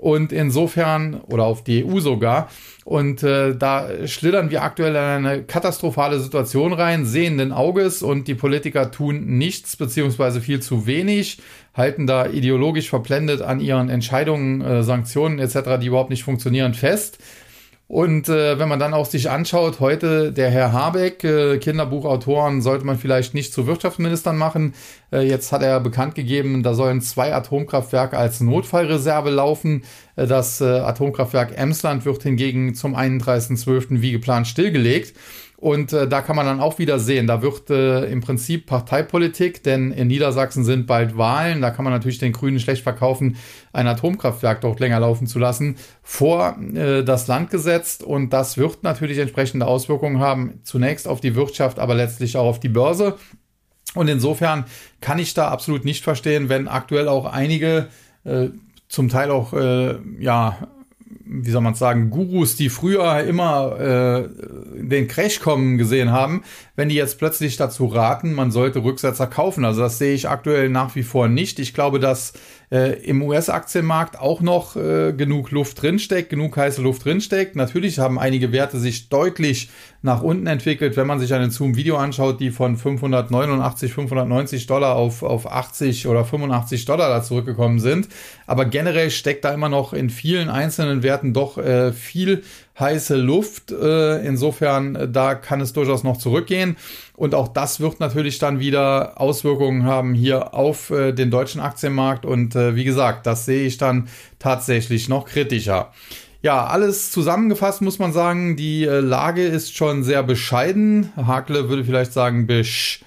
Und 0.00 0.32
insofern, 0.32 1.20
oder 1.26 1.44
auf 1.44 1.62
die 1.62 1.84
EU 1.84 2.00
sogar. 2.00 2.48
Und 2.86 3.22
äh, 3.22 3.54
da 3.54 4.06
schlittern 4.06 4.48
wir 4.48 4.62
aktuell 4.62 4.92
in 4.92 5.26
eine 5.26 5.42
katastrophale 5.42 6.18
Situation 6.20 6.72
rein, 6.72 7.04
sehenden 7.04 7.52
Auges 7.52 8.02
und 8.02 8.26
die 8.26 8.34
Politiker 8.34 8.90
tun 8.90 9.36
nichts 9.36 9.76
beziehungsweise 9.76 10.40
viel 10.40 10.60
zu 10.60 10.86
wenig, 10.86 11.42
halten 11.74 12.06
da 12.06 12.26
ideologisch 12.26 12.88
verblendet 12.88 13.42
an 13.42 13.60
ihren 13.60 13.90
Entscheidungen, 13.90 14.62
äh, 14.62 14.82
Sanktionen 14.82 15.38
etc., 15.38 15.78
die 15.78 15.88
überhaupt 15.88 16.08
nicht 16.08 16.24
funktionieren, 16.24 16.72
fest. 16.72 17.18
Und 17.90 18.28
äh, 18.28 18.56
wenn 18.60 18.68
man 18.68 18.78
dann 18.78 18.94
auch 18.94 19.06
sich 19.06 19.28
anschaut, 19.28 19.80
heute 19.80 20.30
der 20.30 20.48
Herr 20.48 20.72
Habeck, 20.72 21.24
äh, 21.24 21.58
Kinderbuchautoren 21.58 22.62
sollte 22.62 22.86
man 22.86 22.96
vielleicht 22.96 23.34
nicht 23.34 23.52
zu 23.52 23.66
Wirtschaftsministern 23.66 24.38
machen. 24.38 24.74
Äh, 25.12 25.28
jetzt 25.28 25.52
hat 25.52 25.62
er 25.62 25.80
bekannt 25.80 26.14
gegeben, 26.14 26.62
da 26.62 26.74
sollen 26.74 27.00
zwei 27.00 27.34
Atomkraftwerke 27.34 28.16
als 28.16 28.40
Notfallreserve 28.40 29.30
laufen. 29.30 29.82
Äh, 30.16 30.26
das 30.26 30.60
äh, 30.60 30.64
Atomkraftwerk 30.64 31.56
Emsland 31.56 32.04
wird 32.04 32.22
hingegen 32.22 32.74
zum 32.74 32.96
31.12. 32.96 34.00
wie 34.00 34.12
geplant 34.12 34.46
stillgelegt. 34.46 35.14
Und 35.60 35.92
äh, 35.92 36.08
da 36.08 36.22
kann 36.22 36.36
man 36.36 36.46
dann 36.46 36.58
auch 36.58 36.78
wieder 36.78 36.98
sehen, 36.98 37.26
da 37.26 37.42
wird 37.42 37.68
äh, 37.68 38.06
im 38.06 38.22
Prinzip 38.22 38.64
Parteipolitik, 38.64 39.62
denn 39.62 39.92
in 39.92 40.08
Niedersachsen 40.08 40.64
sind 40.64 40.86
bald 40.86 41.18
Wahlen, 41.18 41.60
da 41.60 41.70
kann 41.70 41.84
man 41.84 41.92
natürlich 41.92 42.18
den 42.18 42.32
Grünen 42.32 42.58
schlecht 42.58 42.82
verkaufen, 42.82 43.36
ein 43.74 43.86
Atomkraftwerk 43.86 44.62
dort 44.62 44.80
länger 44.80 45.00
laufen 45.00 45.26
zu 45.26 45.38
lassen, 45.38 45.76
vor 46.02 46.56
äh, 46.74 47.04
das 47.04 47.26
Land 47.26 47.50
gesetzt. 47.50 48.02
Und 48.02 48.32
das 48.32 48.56
wird 48.56 48.82
natürlich 48.84 49.18
entsprechende 49.18 49.66
Auswirkungen 49.66 50.18
haben, 50.18 50.60
zunächst 50.62 51.06
auf 51.06 51.20
die 51.20 51.34
Wirtschaft, 51.34 51.78
aber 51.78 51.94
letztlich 51.94 52.38
auch 52.38 52.46
auf 52.46 52.60
die 52.60 52.70
Börse. 52.70 53.16
Und 53.94 54.08
insofern 54.08 54.64
kann 55.00 55.18
ich 55.18 55.34
da 55.34 55.48
absolut 55.48 55.84
nicht 55.84 56.04
verstehen, 56.04 56.48
wenn 56.48 56.68
aktuell 56.68 57.08
auch 57.08 57.24
einige, 57.26 57.88
äh, 58.24 58.48
zum 58.88 59.08
Teil 59.08 59.30
auch, 59.30 59.52
äh, 59.52 59.96
ja, 60.18 60.68
wie 61.24 61.50
soll 61.50 61.60
man 61.60 61.74
sagen, 61.74 62.10
Gurus, 62.10 62.56
die 62.56 62.68
früher 62.68 63.22
immer 63.22 63.78
äh, 63.78 64.28
den 64.74 65.06
Crash 65.06 65.40
kommen 65.40 65.78
gesehen 65.78 66.10
haben, 66.10 66.42
wenn 66.80 66.88
die 66.88 66.94
jetzt 66.94 67.18
plötzlich 67.18 67.58
dazu 67.58 67.84
raten, 67.84 68.32
man 68.32 68.50
sollte 68.50 68.82
Rücksetzer 68.82 69.26
kaufen. 69.26 69.66
Also 69.66 69.82
das 69.82 69.98
sehe 69.98 70.14
ich 70.14 70.30
aktuell 70.30 70.70
nach 70.70 70.96
wie 70.96 71.02
vor 71.02 71.28
nicht. 71.28 71.58
Ich 71.58 71.74
glaube, 71.74 72.00
dass 72.00 72.32
äh, 72.72 73.02
im 73.02 73.20
US-Aktienmarkt 73.20 74.18
auch 74.18 74.40
noch 74.40 74.76
äh, 74.76 75.12
genug 75.12 75.50
Luft 75.50 75.82
drinsteckt, 75.82 76.30
genug 76.30 76.56
heiße 76.56 76.80
Luft 76.80 77.04
drinsteckt. 77.04 77.54
Natürlich 77.54 77.98
haben 77.98 78.18
einige 78.18 78.50
Werte 78.50 78.78
sich 78.78 79.10
deutlich 79.10 79.68
nach 80.00 80.22
unten 80.22 80.46
entwickelt. 80.46 80.96
Wenn 80.96 81.06
man 81.06 81.20
sich 81.20 81.34
einen 81.34 81.50
Zoom-Video 81.50 81.98
anschaut, 81.98 82.40
die 82.40 82.50
von 82.50 82.78
589, 82.78 83.92
590 83.92 84.66
Dollar 84.66 84.96
auf, 84.96 85.22
auf 85.22 85.52
80 85.52 86.06
oder 86.06 86.24
85 86.24 86.86
Dollar 86.86 87.10
da 87.10 87.22
zurückgekommen 87.22 87.78
sind. 87.78 88.08
Aber 88.46 88.64
generell 88.64 89.10
steckt 89.10 89.44
da 89.44 89.52
immer 89.52 89.68
noch 89.68 89.92
in 89.92 90.08
vielen 90.08 90.48
einzelnen 90.48 91.02
Werten 91.02 91.34
doch 91.34 91.58
äh, 91.58 91.92
viel 91.92 92.42
heiße 92.80 93.16
Luft. 93.16 93.70
Äh, 93.70 94.24
insofern, 94.26 94.96
äh, 94.96 95.08
da 95.08 95.34
kann 95.34 95.60
es 95.60 95.72
durchaus 95.72 96.02
noch 96.02 96.16
zurückgehen. 96.16 96.76
Und 97.16 97.34
auch 97.34 97.48
das 97.48 97.80
wird 97.80 98.00
natürlich 98.00 98.38
dann 98.38 98.58
wieder 98.60 99.20
Auswirkungen 99.20 99.84
haben 99.84 100.14
hier 100.14 100.54
auf 100.54 100.90
äh, 100.90 101.12
den 101.12 101.30
deutschen 101.30 101.60
Aktienmarkt. 101.60 102.24
Und 102.24 102.54
wie 102.54 102.84
gesagt, 102.84 103.26
das 103.26 103.44
sehe 103.44 103.66
ich 103.66 103.76
dann 103.76 104.08
tatsächlich 104.38 105.08
noch 105.08 105.26
kritischer. 105.26 105.92
Ja, 106.42 106.64
alles 106.66 107.10
zusammengefasst 107.10 107.82
muss 107.82 107.98
man 107.98 108.12
sagen, 108.12 108.56
die 108.56 108.84
Lage 108.84 109.42
ist 109.42 109.76
schon 109.76 110.02
sehr 110.02 110.22
bescheiden. 110.22 111.12
Hakle 111.16 111.68
würde 111.68 111.84
vielleicht 111.84 112.12
sagen, 112.12 112.46
besch 112.46 113.04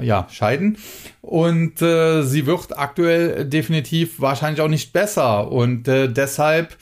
ja, 0.00 0.26
scheiden. 0.30 0.78
Und 1.20 1.82
äh, 1.82 2.22
sie 2.22 2.46
wird 2.46 2.78
aktuell 2.78 3.44
definitiv 3.44 4.20
wahrscheinlich 4.20 4.60
auch 4.60 4.68
nicht 4.68 4.92
besser. 4.92 5.50
Und 5.50 5.88
äh, 5.88 6.08
deshalb 6.08 6.76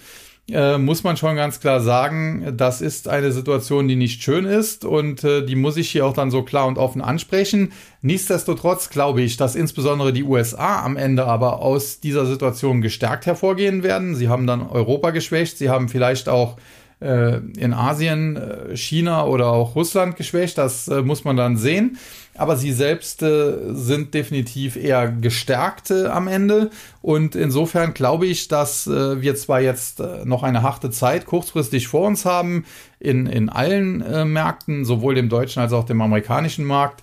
äh, 0.52 0.78
muss 0.78 1.04
man 1.04 1.16
schon 1.16 1.36
ganz 1.36 1.60
klar 1.60 1.80
sagen, 1.80 2.54
das 2.56 2.80
ist 2.80 3.08
eine 3.08 3.32
Situation, 3.32 3.88
die 3.88 3.96
nicht 3.96 4.22
schön 4.22 4.44
ist 4.44 4.84
und 4.84 5.24
äh, 5.24 5.44
die 5.44 5.56
muss 5.56 5.76
ich 5.76 5.90
hier 5.90 6.06
auch 6.06 6.12
dann 6.12 6.30
so 6.30 6.42
klar 6.42 6.66
und 6.66 6.78
offen 6.78 7.02
ansprechen. 7.02 7.72
Nichtsdestotrotz 8.02 8.90
glaube 8.90 9.22
ich, 9.22 9.36
dass 9.36 9.54
insbesondere 9.54 10.12
die 10.12 10.24
USA 10.24 10.82
am 10.84 10.96
Ende 10.96 11.26
aber 11.26 11.60
aus 11.60 12.00
dieser 12.00 12.26
Situation 12.26 12.80
gestärkt 12.80 13.26
hervorgehen 13.26 13.82
werden. 13.82 14.14
Sie 14.14 14.28
haben 14.28 14.46
dann 14.46 14.62
Europa 14.62 15.10
geschwächt, 15.10 15.58
sie 15.58 15.70
haben 15.70 15.88
vielleicht 15.88 16.28
auch 16.28 16.56
äh, 17.00 17.38
in 17.56 17.72
Asien, 17.72 18.36
äh, 18.36 18.76
China 18.76 19.24
oder 19.26 19.48
auch 19.48 19.74
Russland 19.74 20.16
geschwächt. 20.16 20.58
Das 20.58 20.88
äh, 20.88 21.02
muss 21.02 21.24
man 21.24 21.36
dann 21.36 21.56
sehen. 21.56 21.98
Aber 22.34 22.56
sie 22.56 22.72
selbst 22.72 23.20
sind 23.20 24.14
definitiv 24.14 24.76
eher 24.76 25.08
gestärkt 25.08 25.90
am 25.90 26.26
Ende. 26.26 26.70
Und 27.02 27.34
insofern 27.34 27.92
glaube 27.92 28.26
ich, 28.26 28.48
dass 28.48 28.86
wir 28.86 29.34
zwar 29.34 29.60
jetzt 29.60 30.00
noch 30.24 30.42
eine 30.42 30.62
harte 30.62 30.90
Zeit 30.90 31.26
kurzfristig 31.26 31.88
vor 31.88 32.06
uns 32.06 32.24
haben 32.24 32.64
in, 32.98 33.26
in 33.26 33.50
allen 33.50 34.32
Märkten, 34.32 34.86
sowohl 34.86 35.16
dem 35.16 35.28
deutschen 35.28 35.60
als 35.60 35.72
auch 35.72 35.84
dem 35.84 36.00
amerikanischen 36.00 36.64
Markt 36.64 37.02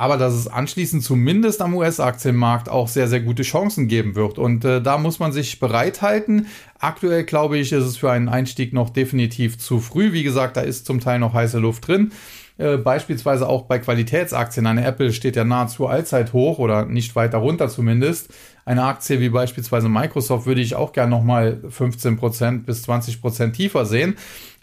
aber 0.00 0.16
dass 0.16 0.32
es 0.32 0.48
anschließend 0.48 1.04
zumindest 1.04 1.60
am 1.60 1.74
US-Aktienmarkt 1.74 2.70
auch 2.70 2.88
sehr, 2.88 3.06
sehr 3.06 3.20
gute 3.20 3.42
Chancen 3.42 3.86
geben 3.86 4.14
wird. 4.14 4.38
Und 4.38 4.64
äh, 4.64 4.80
da 4.80 4.96
muss 4.96 5.18
man 5.18 5.30
sich 5.30 5.60
bereithalten. 5.60 6.46
Aktuell 6.78 7.24
glaube 7.24 7.58
ich, 7.58 7.70
ist 7.72 7.84
es 7.84 7.98
für 7.98 8.10
einen 8.10 8.30
Einstieg 8.30 8.72
noch 8.72 8.88
definitiv 8.88 9.58
zu 9.58 9.78
früh. 9.78 10.14
Wie 10.14 10.22
gesagt, 10.22 10.56
da 10.56 10.62
ist 10.62 10.86
zum 10.86 11.00
Teil 11.00 11.18
noch 11.18 11.34
heiße 11.34 11.58
Luft 11.58 11.86
drin. 11.86 12.12
Äh, 12.60 12.76
beispielsweise 12.76 13.48
auch 13.48 13.62
bei 13.62 13.78
Qualitätsaktien. 13.78 14.66
Eine 14.66 14.84
Apple 14.84 15.14
steht 15.14 15.34
ja 15.34 15.44
nahezu 15.44 15.86
allzeit 15.86 16.34
hoch 16.34 16.58
oder 16.58 16.84
nicht 16.84 17.16
weiter 17.16 17.38
runter 17.38 17.70
zumindest. 17.70 18.28
Eine 18.66 18.84
Aktie 18.84 19.18
wie 19.18 19.30
beispielsweise 19.30 19.88
Microsoft 19.88 20.44
würde 20.44 20.60
ich 20.60 20.74
auch 20.74 20.92
gerne 20.92 21.10
nochmal 21.10 21.58
15% 21.66 22.64
bis 22.64 22.86
20% 22.86 23.52
tiefer 23.52 23.86
sehen. 23.86 24.16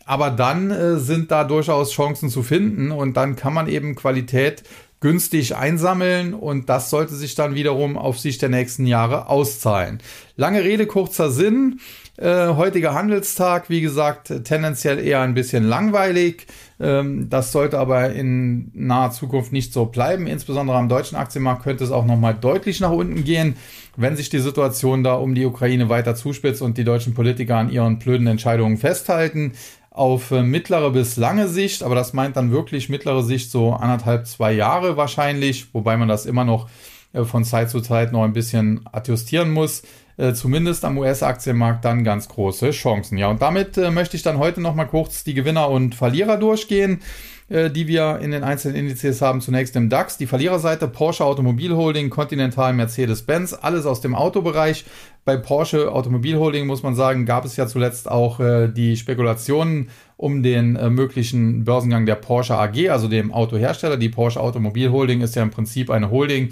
Aber 0.06 0.30
dann 0.30 0.70
äh, 0.70 0.98
sind 1.00 1.32
da 1.32 1.44
durchaus 1.44 1.92
Chancen 1.92 2.30
zu 2.30 2.44
finden 2.44 2.92
und 2.92 3.18
dann 3.18 3.36
kann 3.36 3.56
man 3.56 3.68
eben 3.68 3.96
Qualität 3.96 4.62
günstig 5.00 5.56
einsammeln 5.56 6.36
und 6.36 6.70
das 6.70 6.92
sollte 6.92 7.16
sich 7.16 7.34
dann 7.34 7.56
wiederum 7.56 7.98
auf 7.98 8.20
Sicht 8.20 8.44
der 8.44 8.50
nächsten 8.50 8.86
Jahre 8.86 9.28
auszahlen. 9.28 10.00
Lange 10.36 10.64
Rede, 10.64 10.86
kurzer 10.86 11.32
Sinn. 11.32 11.80
Äh, 12.18 12.56
heutiger 12.56 12.96
Handelstag, 12.96 13.70
wie 13.70 13.80
gesagt, 13.80 14.44
tendenziell 14.44 14.98
eher 14.98 15.22
ein 15.22 15.36
bisschen 15.36 15.64
langweilig. 15.64 16.48
Ähm, 16.80 17.30
das 17.30 17.52
sollte 17.52 17.78
aber 17.78 18.10
in 18.10 18.72
naher 18.74 19.12
Zukunft 19.12 19.54
nicht 19.54 19.72
so 19.72 19.86
bleiben. 19.86 20.26
Insbesondere 20.26 20.78
am 20.78 20.90
deutschen 20.90 21.16
Aktienmarkt 21.16 21.64
könnte 21.64 21.84
es 21.84 21.92
auch 21.92 22.06
nochmal 22.06 22.34
deutlich 22.34 22.80
nach 22.80 22.92
unten 22.92 23.24
gehen, 23.24 23.56
wenn 23.98 24.16
sich 24.16 24.30
die 24.30 24.40
Situation 24.40 25.04
da 25.04 25.14
um 25.14 25.36
die 25.36 25.46
Ukraine 25.46 25.90
weiter 25.90 26.16
zuspitzt 26.16 26.64
und 26.64 26.80
die 26.80 26.84
deutschen 26.84 27.14
Politiker 27.14 27.58
an 27.58 27.70
ihren 27.70 28.00
blöden 28.00 28.26
Entscheidungen 28.26 28.78
festhalten 28.78 29.54
auf 29.92 30.32
äh, 30.32 30.42
mittlere 30.42 30.92
bis 30.92 31.18
lange 31.18 31.48
Sicht, 31.48 31.84
aber 31.84 31.96
das 31.96 32.14
meint 32.14 32.36
dann 32.36 32.52
wirklich 32.52 32.90
mittlere 32.90 33.24
Sicht 33.24 33.52
so 33.52 33.74
anderthalb, 33.74 34.28
zwei 34.28 34.54
Jahre 34.54 34.96
wahrscheinlich, 34.98 35.74
wobei 35.74 35.98
man 35.98 36.08
das 36.08 36.26
immer 36.26 36.46
noch 36.46 36.68
äh, 37.14 37.24
von 37.24 37.44
Zeit 37.44 37.70
zu 37.70 37.82
Zeit 37.82 38.12
noch 38.12 38.24
ein 38.24 38.34
bisschen 38.34 38.82
adjustieren 38.92 39.52
muss. 39.52 39.84
Äh, 40.18 40.34
zumindest 40.34 40.84
am 40.84 40.98
US-Aktienmarkt 40.98 41.86
dann 41.86 42.04
ganz 42.04 42.28
große 42.28 42.72
Chancen. 42.72 43.18
Ja, 43.18 43.28
und 43.30 43.42
damit 43.42 43.78
möchte 43.92 44.18
ich 44.18 44.24
dann 44.24 44.40
heute 44.40 44.62
noch 44.62 44.76
mal 44.76 44.86
kurz 44.86 45.24
die 45.24 45.34
Gewinner 45.34 45.70
und 45.70 45.96
Verlierer 45.96 46.38
durchgehen. 46.38 47.02
Äh, 47.50 47.70
die 47.70 47.88
wir 47.88 48.20
in 48.22 48.32
den 48.32 48.44
einzelnen 48.44 48.76
Indizes 48.76 49.22
haben. 49.22 49.40
Zunächst 49.40 49.74
im 49.78 49.88
DAX, 49.88 50.18
die 50.18 50.28
Verliererseite 50.28 50.86
Porsche 50.90 51.24
Automobil 51.24 51.74
Holding, 51.74 52.10
Continental, 52.10 52.74
Mercedes-Benz, 52.74 53.54
alles 53.54 53.86
aus 53.86 54.02
dem 54.02 54.16
Autobereich. 54.16 54.84
Bei 55.24 55.38
Porsche 55.38 55.94
Automobil 55.94 56.38
Holding 56.38 56.68
muss 56.68 56.84
man 56.84 56.94
sagen, 56.94 57.26
gab 57.26 57.46
es 57.46 57.56
ja 57.56 57.66
zuletzt 57.66 58.12
auch 58.12 58.42
äh, 58.42 58.68
die 58.68 58.98
Spekulationen 58.98 59.90
um 60.18 60.44
den 60.44 60.76
äh, 60.76 60.90
möglichen 60.90 61.64
Börsengang 61.64 62.06
der 62.06 62.16
Porsche 62.16 62.58
AG, 62.58 62.90
also 62.90 63.08
dem 63.08 63.32
Autohersteller. 63.32 63.96
Die 63.96 64.10
Porsche 64.10 64.42
Automobil 64.42 64.92
Holding 64.92 65.22
ist 65.22 65.38
ja 65.38 65.44
im 65.44 65.52
Prinzip 65.52 65.90
eine 65.90 66.12
Holding, 66.12 66.50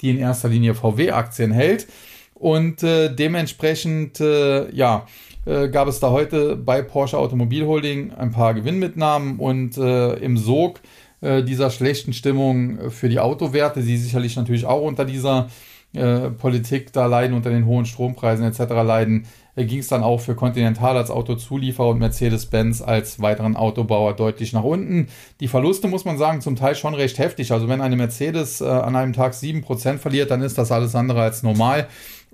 die 0.00 0.08
in 0.08 0.18
erster 0.18 0.48
Linie 0.48 0.74
VW-Aktien 0.74 1.52
hält. 1.52 1.88
Und 2.38 2.82
äh, 2.82 3.14
dementsprechend, 3.14 4.20
äh, 4.20 4.70
ja, 4.72 5.06
äh, 5.44 5.68
gab 5.68 5.88
es 5.88 5.98
da 5.98 6.10
heute 6.10 6.56
bei 6.56 6.82
Porsche 6.82 7.18
Automobil 7.18 7.66
Holding 7.66 8.12
ein 8.12 8.30
paar 8.30 8.54
Gewinnmitnahmen 8.54 9.38
und 9.38 9.76
äh, 9.76 10.14
im 10.14 10.36
Sog 10.36 10.80
äh, 11.20 11.42
dieser 11.42 11.70
schlechten 11.70 12.12
Stimmung 12.12 12.90
für 12.90 13.08
die 13.08 13.18
Autowerte, 13.18 13.82
die 13.82 13.96
sicherlich 13.96 14.36
natürlich 14.36 14.66
auch 14.66 14.82
unter 14.82 15.04
dieser 15.04 15.48
äh, 15.94 16.30
Politik 16.30 16.92
da 16.92 17.06
leiden, 17.06 17.34
unter 17.34 17.50
den 17.50 17.64
hohen 17.64 17.86
Strompreisen 17.86 18.44
etc. 18.44 18.70
leiden, 18.84 19.24
äh, 19.56 19.64
ging 19.64 19.78
es 19.78 19.88
dann 19.88 20.02
auch 20.02 20.20
für 20.20 20.34
Continental 20.34 20.98
als 20.98 21.10
Autozulieferer 21.10 21.88
und 21.88 21.98
Mercedes-Benz 21.98 22.82
als 22.82 23.22
weiteren 23.22 23.56
Autobauer 23.56 24.14
deutlich 24.14 24.52
nach 24.52 24.64
unten. 24.64 25.08
Die 25.40 25.48
Verluste 25.48 25.88
muss 25.88 26.04
man 26.04 26.18
sagen, 26.18 26.42
zum 26.42 26.56
Teil 26.56 26.74
schon 26.74 26.94
recht 26.94 27.18
heftig. 27.18 27.52
Also 27.52 27.68
wenn 27.68 27.80
eine 27.80 27.96
Mercedes 27.96 28.60
äh, 28.60 28.66
an 28.66 28.96
einem 28.96 29.14
Tag 29.14 29.32
7% 29.32 29.96
verliert, 29.96 30.30
dann 30.30 30.42
ist 30.42 30.58
das 30.58 30.70
alles 30.70 30.94
andere 30.94 31.22
als 31.22 31.42
normal. 31.42 31.88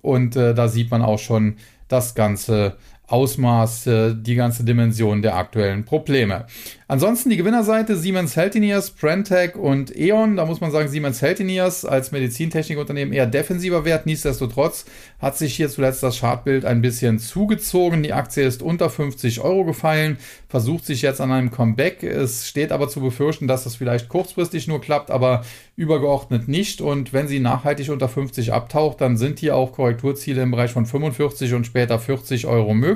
Und 0.04 0.37
da 0.37 0.68
sieht 0.68 0.90
man 0.90 1.00
auch 1.00 1.18
schon 1.18 1.56
das 1.88 2.14
Ganze 2.14 2.76
Ausmaß, 3.06 3.87
äh, 3.87 4.14
die 4.16 4.34
ganze 4.34 4.64
Dimension 4.64 5.20
der 5.20 5.37
aktuellen 5.37 5.84
Probleme. 5.84 6.46
Ansonsten 6.87 7.30
die 7.30 7.37
Gewinnerseite 7.37 7.96
Siemens 7.96 8.37
Healthineers, 8.37 8.90
Brentec 8.90 9.56
und 9.56 9.96
E.ON. 9.96 10.37
Da 10.37 10.44
muss 10.44 10.61
man 10.61 10.70
sagen, 10.70 10.88
Siemens 10.88 11.23
Healthineers 11.23 11.84
als 11.84 12.12
Medizintechnikunternehmen 12.12 13.14
eher 13.14 13.26
defensiver 13.26 13.87
Wert. 13.87 14.04
Nichtsdestotrotz 14.04 14.84
hat 15.18 15.37
sich 15.37 15.54
hier 15.56 15.70
zuletzt 15.70 16.02
das 16.02 16.20
Chartbild 16.20 16.64
ein 16.64 16.82
bisschen 16.82 17.18
zugezogen. 17.18 18.02
Die 18.02 18.12
Aktie 18.12 18.44
ist 18.44 18.62
unter 18.62 18.90
50 18.90 19.40
Euro 19.40 19.64
gefallen, 19.64 20.18
versucht 20.49 20.84
sich 20.84 21.00
jetzt 21.00 21.23
an 21.23 21.32
einem 21.32 21.50
Comeback. 21.50 22.02
Es 22.02 22.49
steht 22.49 22.70
aber 22.70 22.88
zu 22.88 23.00
befürchten, 23.00 23.49
dass 23.49 23.64
das 23.64 23.76
vielleicht 23.76 24.11
kurzfristig 24.11 24.68
nur 24.68 24.80
klappt, 24.82 25.11
aber 25.11 25.42
übergeordnet 25.76 26.49
nicht. 26.49 26.82
Und 26.82 27.12
wenn 27.14 27.28
sie 27.28 27.40
nachhaltig 27.40 27.88
unter 27.90 28.08
50 28.08 28.52
abtaucht, 28.52 29.00
dann 29.00 29.16
sind 29.16 29.38
hier 29.38 29.56
auch 29.56 29.73
Korrekturziele 29.73 30.42
im 30.42 30.50
Bereich 30.50 30.70
von 30.70 30.84
45 30.84 31.54
und 31.54 31.66
später 31.66 31.99
40 31.99 32.46
Euro 32.46 32.75
möglich. 32.75 32.94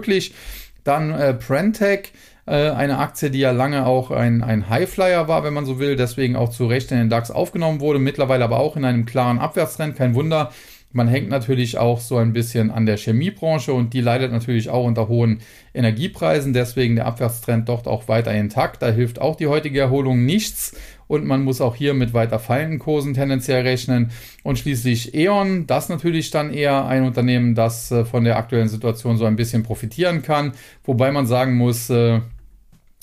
Dann 0.85 1.11
äh, 1.11 1.35
Prentec 1.35 2.13
äh, 2.47 2.71
eine 2.71 2.99
Aktie, 2.99 3.31
die 3.31 3.41
ja 3.41 3.51
lange 3.51 3.87
auch 3.87 4.11
ein, 4.11 4.43
ein 4.43 4.71
Highflyer 4.71 5.29
war, 5.29 5.45
wenn 5.45 5.53
man 5.53 5.67
so 5.67 5.79
will, 5.79 5.97
deswegen 5.97 6.35
auch 6.35 6.49
zu 6.49 6.67
Recht 6.67 6.91
in 6.91 6.99
den 6.99 7.11
DAX 7.11 7.31
aufgenommen 7.31 7.81
wurde, 7.81 7.99
mittlerweile 7.99 8.45
aber 8.45 8.59
auch 8.59 8.77
in 8.77 8.85
einem 8.85 9.05
klaren 9.05 9.39
Abwärtstrend. 9.39 9.97
Kein 9.97 10.15
Wunder, 10.15 10.51
Man 10.91 11.07
hängt 11.07 11.29
natürlich 11.29 11.77
auch 11.77 12.01
so 12.01 12.17
ein 12.17 12.33
bisschen 12.33 12.71
an 12.71 12.87
der 12.87 12.97
Chemiebranche 12.97 13.75
und 13.75 13.93
die 13.93 14.01
leidet 14.01 14.33
natürlich 14.33 14.71
auch 14.71 14.85
unter 14.85 15.09
hohen 15.09 15.41
Energiepreisen. 15.75 16.55
Deswegen 16.55 16.97
der 16.97 17.07
Abwärtstrend 17.07 17.69
dort 17.69 17.87
auch 17.87 18.09
weiter 18.09 18.33
intakt. 18.33 18.81
Da 18.81 18.91
hilft 18.91 19.21
auch 19.21 19.37
die 19.37 19.49
heutige 19.49 19.81
Erholung 19.81 20.25
nichts 20.25 20.75
und 21.07 21.27
man 21.27 21.43
muss 21.43 21.61
auch 21.61 21.75
hier 21.75 21.93
mit 21.93 22.15
weiter 22.15 22.39
fallenden 22.39 22.79
Kursen 22.79 23.13
tendenziell 23.13 23.63
rechnen. 23.63 24.11
Und 24.43 24.59
schließlich 24.59 25.15
E.ON, 25.15 25.67
das 25.67 25.91
natürlich 25.91 26.31
dann 26.31 26.53
eher 26.53 26.87
ein 26.87 27.03
Unternehmen, 27.03 27.55
das 27.55 27.91
äh, 27.91 28.07
von 28.07 28.25
der 28.25 28.39
aktuellen 28.39 28.69
Situation 28.69 29.19
so 29.19 29.27
ein 29.27 29.37
bisschen 29.37 29.63
profitieren 29.65 30.23
kann. 30.23 30.53
Wobei 30.85 31.13
man 31.13 31.27
sagen 31.27 31.57
muss, 31.57 31.91
äh, 31.91 32.21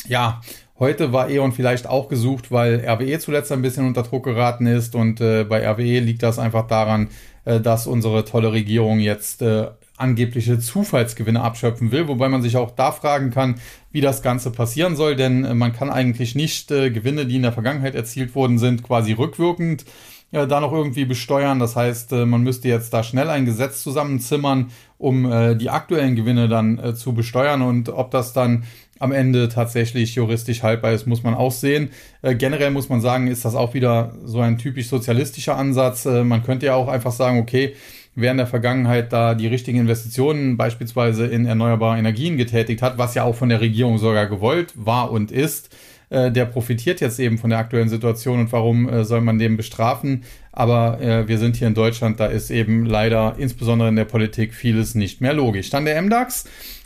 ja, 0.08 0.42
Heute 0.78 1.14
war 1.14 1.30
E.ON 1.30 1.54
vielleicht 1.54 1.88
auch 1.88 2.10
gesucht, 2.10 2.52
weil 2.52 2.86
RWE 2.86 3.18
zuletzt 3.20 3.50
ein 3.54 3.62
bisschen 3.62 3.88
unter 3.88 4.04
Druck 4.04 4.26
geraten 4.26 4.68
ist 4.68 4.94
und 4.94 5.22
äh, 5.22 5.46
bei 5.46 5.66
RWE 5.66 6.00
liegt 6.00 6.22
das 6.22 6.38
einfach 6.38 6.68
daran, 6.68 7.08
dass 7.46 7.88
unsere 7.88 8.26
tolle 8.26 8.52
Regierung 8.52 9.00
jetzt 9.00 9.42
äh, 9.42 9.68
angebliche 9.98 10.60
Zufallsgewinne 10.60 11.42
abschöpfen 11.42 11.92
will, 11.92 12.08
wobei 12.08 12.28
man 12.28 12.42
sich 12.42 12.58
auch 12.58 12.72
da 12.72 12.92
fragen 12.92 13.32
kann, 13.32 13.56
wie 13.92 14.02
das 14.02 14.22
Ganze 14.22 14.52
passieren 14.52 14.96
soll, 14.96 15.16
denn 15.16 15.46
äh, 15.46 15.54
man 15.54 15.74
kann 15.74 15.90
eigentlich 15.90 16.36
nicht 16.36 16.72
äh, 16.72 16.92
Gewinne, 16.92 17.26
die 17.26 17.38
in 17.38 17.44
der 17.44 17.54
Vergangenheit 17.54 17.96
erzielt 17.96 18.36
worden 18.36 18.58
sind, 18.58 18.84
quasi 18.84 19.14
rückwirkend 19.14 19.86
äh, 20.32 20.48
da 20.48 20.60
noch 20.60 20.74
irgendwie 20.74 21.06
besteuern. 21.06 21.60
Das 21.60 21.76
heißt, 21.76 22.12
äh, 22.12 22.26
man 22.26 22.42
müsste 22.42 22.68
jetzt 22.68 22.94
da 22.94 23.04
schnell 23.04 23.30
ein 23.30 23.46
Gesetz 23.46 23.84
zusammenzimmern, 23.84 24.72
um 24.98 25.32
äh, 25.32 25.56
die 25.56 25.70
aktuellen 25.70 26.16
Gewinne 26.16 26.50
dann 26.50 26.78
äh, 26.78 26.94
zu 26.94 27.14
besteuern. 27.14 27.62
Und 27.62 27.90
ob 27.90 28.12
das 28.12 28.34
dann 28.34 28.64
am 29.00 29.12
Ende 29.12 29.50
tatsächlich 29.50 30.16
juristisch 30.16 30.64
haltbar 30.64 30.94
ist, 30.94 31.06
muss 31.06 31.24
man 31.24 31.34
auch 31.34 31.52
sehen. 31.52 31.90
Äh, 32.22 32.36
generell 32.36 32.72
muss 32.72 32.90
man 32.90 33.02
sagen, 33.02 33.28
ist 33.28 33.44
das 33.44 33.56
auch 33.56 33.74
wieder 33.74 34.14
so 34.24 34.40
ein 34.40 34.58
typisch 34.58 34.88
sozialistischer 34.88 35.58
Ansatz. 35.58 36.06
Äh, 36.06 36.24
man 36.24 36.44
könnte 36.44 36.68
ja 36.68 36.76
auch 36.76 36.88
einfach 36.88 37.12
sagen, 37.12 37.40
okay, 37.40 37.76
wer 38.16 38.32
in 38.32 38.38
der 38.38 38.48
Vergangenheit 38.48 39.12
da 39.12 39.36
die 39.36 39.48
richtigen 39.48 39.80
Investitionen 39.80 40.58
beispielsweise 40.58 41.26
in 41.26 41.46
erneuerbare 41.46 41.98
Energien 41.98 42.38
getätigt 42.38 42.82
hat, 42.82 42.98
was 42.98 43.16
ja 43.16 43.24
auch 43.24 43.36
von 43.36 43.50
der 43.50 43.62
Regierung 43.62 43.98
sogar 43.98 44.28
gewollt 44.28 44.74
war 44.76 45.12
und 45.12 45.32
ist, 45.32 45.76
äh, 46.10 46.32
der 46.32 46.46
profitiert 46.46 47.02
jetzt 47.02 47.20
eben 47.20 47.38
von 47.38 47.50
der 47.50 47.60
aktuellen 47.60 47.90
Situation 47.90 48.40
und 48.40 48.52
warum 48.52 48.88
äh, 48.88 49.04
soll 49.04 49.22
man 49.22 49.40
den 49.40 49.58
bestrafen? 49.58 50.24
Aber 50.52 51.02
äh, 51.02 51.28
wir 51.28 51.38
sind 51.38 51.58
hier 51.58 51.68
in 51.68 51.74
Deutschland, 51.74 52.20
da 52.20 52.28
ist 52.28 52.52
eben 52.52 52.86
leider 52.86 53.36
insbesondere 53.38 53.90
in 53.90 53.96
der 53.96 54.06
Politik 54.06 54.54
vieles 54.54 54.96
nicht 54.96 55.20
mehr 55.20 55.34
logisch. 55.34 55.70
Dann 55.70 55.86
der 55.86 56.02
MDAX. 56.02 56.46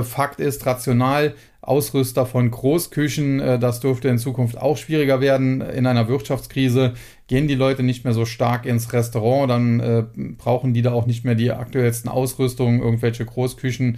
Fakt 0.04 0.40
ist, 0.40 0.66
rational 0.66 1.36
Ausrüster 1.66 2.26
von 2.26 2.52
Großküchen. 2.52 3.40
Äh, 3.40 3.60
das 3.60 3.80
dürfte 3.80 4.08
in 4.08 4.18
Zukunft 4.18 4.58
auch 4.58 4.78
schwieriger 4.78 5.20
werden. 5.20 5.62
In 5.62 5.88
einer 5.88 6.08
Wirtschaftskrise 6.08 6.94
gehen 7.28 7.48
die 7.48 7.56
Leute 7.56 7.84
nicht 7.84 8.04
mehr 8.04 8.14
so 8.14 8.26
stark 8.26 8.66
ins 8.66 8.94
Restaurant, 8.94 9.50
dann 9.50 9.80
äh, 9.80 10.04
brauchen 10.38 10.74
die 10.74 10.82
da 10.82 10.94
auch 10.94 11.08
nicht 11.08 11.26
mehr 11.26 11.36
die 11.36 11.52
aktuellsten 11.52 12.10
Ausrüstungen, 12.10 12.82
irgendwelche 12.82 13.26
Großküchen. 13.26 13.98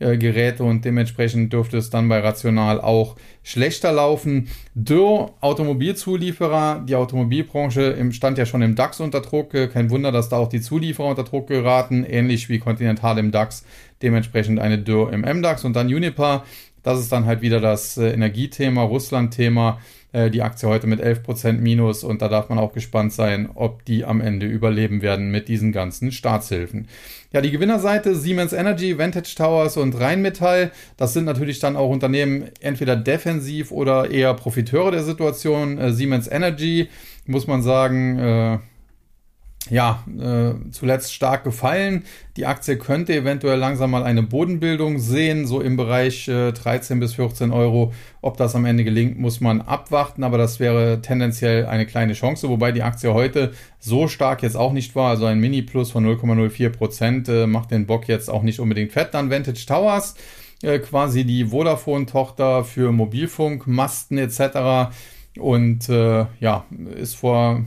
Äh, 0.00 0.16
Geräte 0.16 0.62
und 0.62 0.84
dementsprechend 0.84 1.52
dürfte 1.52 1.76
es 1.76 1.90
dann 1.90 2.08
bei 2.08 2.20
Rational 2.20 2.80
auch 2.80 3.16
schlechter 3.42 3.90
laufen. 3.90 4.48
Dürr, 4.74 5.32
Automobilzulieferer, 5.40 6.84
die 6.88 6.94
Automobilbranche 6.94 7.82
im, 7.82 8.12
stand 8.12 8.38
ja 8.38 8.46
schon 8.46 8.62
im 8.62 8.76
DAX 8.76 9.00
unter 9.00 9.20
Druck. 9.20 9.54
Äh, 9.54 9.66
kein 9.66 9.90
Wunder, 9.90 10.12
dass 10.12 10.28
da 10.28 10.36
auch 10.36 10.48
die 10.48 10.60
Zulieferer 10.60 11.08
unter 11.08 11.24
Druck 11.24 11.48
geraten, 11.48 12.04
ähnlich 12.04 12.48
wie 12.48 12.60
Continental 12.60 13.18
im 13.18 13.32
DAX, 13.32 13.64
dementsprechend 14.00 14.60
eine 14.60 14.78
Dürr 14.78 15.12
im 15.12 15.22
MDAX 15.22 15.64
und 15.64 15.74
dann 15.74 15.88
Uniper. 15.88 16.44
Das 16.84 17.00
ist 17.00 17.10
dann 17.10 17.26
halt 17.26 17.42
wieder 17.42 17.60
das 17.60 17.96
äh, 17.96 18.10
Energiethema, 18.10 18.84
Russland-Thema. 18.84 19.80
Äh, 20.12 20.30
die 20.30 20.42
Aktie 20.42 20.68
heute 20.68 20.86
mit 20.86 21.02
11% 21.02 21.54
Minus 21.54 22.04
und 22.04 22.22
da 22.22 22.28
darf 22.28 22.48
man 22.48 22.58
auch 22.58 22.72
gespannt 22.72 23.12
sein, 23.12 23.48
ob 23.54 23.84
die 23.84 24.04
am 24.04 24.20
Ende 24.20 24.46
überleben 24.46 25.02
werden 25.02 25.30
mit 25.30 25.48
diesen 25.48 25.72
ganzen 25.72 26.12
Staatshilfen. 26.12 26.88
Ja, 27.30 27.42
die 27.42 27.50
Gewinnerseite 27.50 28.14
Siemens 28.14 28.54
Energy, 28.54 28.96
Vantage 28.96 29.34
Towers 29.36 29.76
und 29.76 30.00
Rheinmetall, 30.00 30.70
das 30.96 31.12
sind 31.12 31.26
natürlich 31.26 31.58
dann 31.58 31.76
auch 31.76 31.90
Unternehmen 31.90 32.48
entweder 32.60 32.96
defensiv 32.96 33.70
oder 33.70 34.10
eher 34.10 34.32
Profiteure 34.32 34.92
der 34.92 35.02
Situation. 35.02 35.76
Äh, 35.76 35.92
Siemens 35.92 36.26
Energy, 36.26 36.88
muss 37.26 37.46
man 37.46 37.60
sagen, 37.60 38.18
äh, 38.18 38.58
ja, 39.70 40.04
äh, 40.18 40.70
zuletzt 40.70 41.12
stark 41.12 41.44
gefallen. 41.44 42.04
Die 42.36 42.46
Aktie 42.46 42.76
könnte 42.76 43.14
eventuell 43.14 43.58
langsam 43.58 43.90
mal 43.90 44.04
eine 44.04 44.22
Bodenbildung 44.22 44.98
sehen, 44.98 45.46
so 45.46 45.60
im 45.60 45.76
Bereich 45.76 46.28
äh, 46.28 46.52
13 46.52 47.00
bis 47.00 47.14
14 47.14 47.50
Euro. 47.50 47.92
Ob 48.20 48.36
das 48.36 48.54
am 48.54 48.64
Ende 48.64 48.84
gelingt, 48.84 49.18
muss 49.18 49.40
man 49.40 49.60
abwarten, 49.60 50.24
aber 50.24 50.38
das 50.38 50.60
wäre 50.60 51.00
tendenziell 51.02 51.66
eine 51.66 51.86
kleine 51.86 52.12
Chance, 52.12 52.48
wobei 52.48 52.72
die 52.72 52.82
Aktie 52.82 53.12
heute 53.12 53.52
so 53.78 54.08
stark 54.08 54.42
jetzt 54.42 54.56
auch 54.56 54.72
nicht 54.72 54.94
war. 54.94 55.10
Also 55.10 55.26
ein 55.26 55.40
Mini-Plus 55.40 55.90
von 55.90 56.06
0,04 56.06 56.68
Prozent 56.70 57.28
äh, 57.28 57.46
macht 57.46 57.70
den 57.70 57.86
Bock 57.86 58.08
jetzt 58.08 58.30
auch 58.30 58.42
nicht 58.42 58.60
unbedingt 58.60 58.92
fett. 58.92 59.14
Dann 59.14 59.30
Vantage 59.30 59.66
Towers, 59.66 60.14
äh, 60.62 60.78
quasi 60.78 61.24
die 61.24 61.46
Vodafone-Tochter 61.46 62.64
für 62.64 62.92
Mobilfunk, 62.92 63.66
Masten 63.66 64.18
etc. 64.18 64.92
Und 65.38 65.88
äh, 65.88 66.26
ja, 66.40 66.64
ist 66.96 67.14
vor 67.16 67.64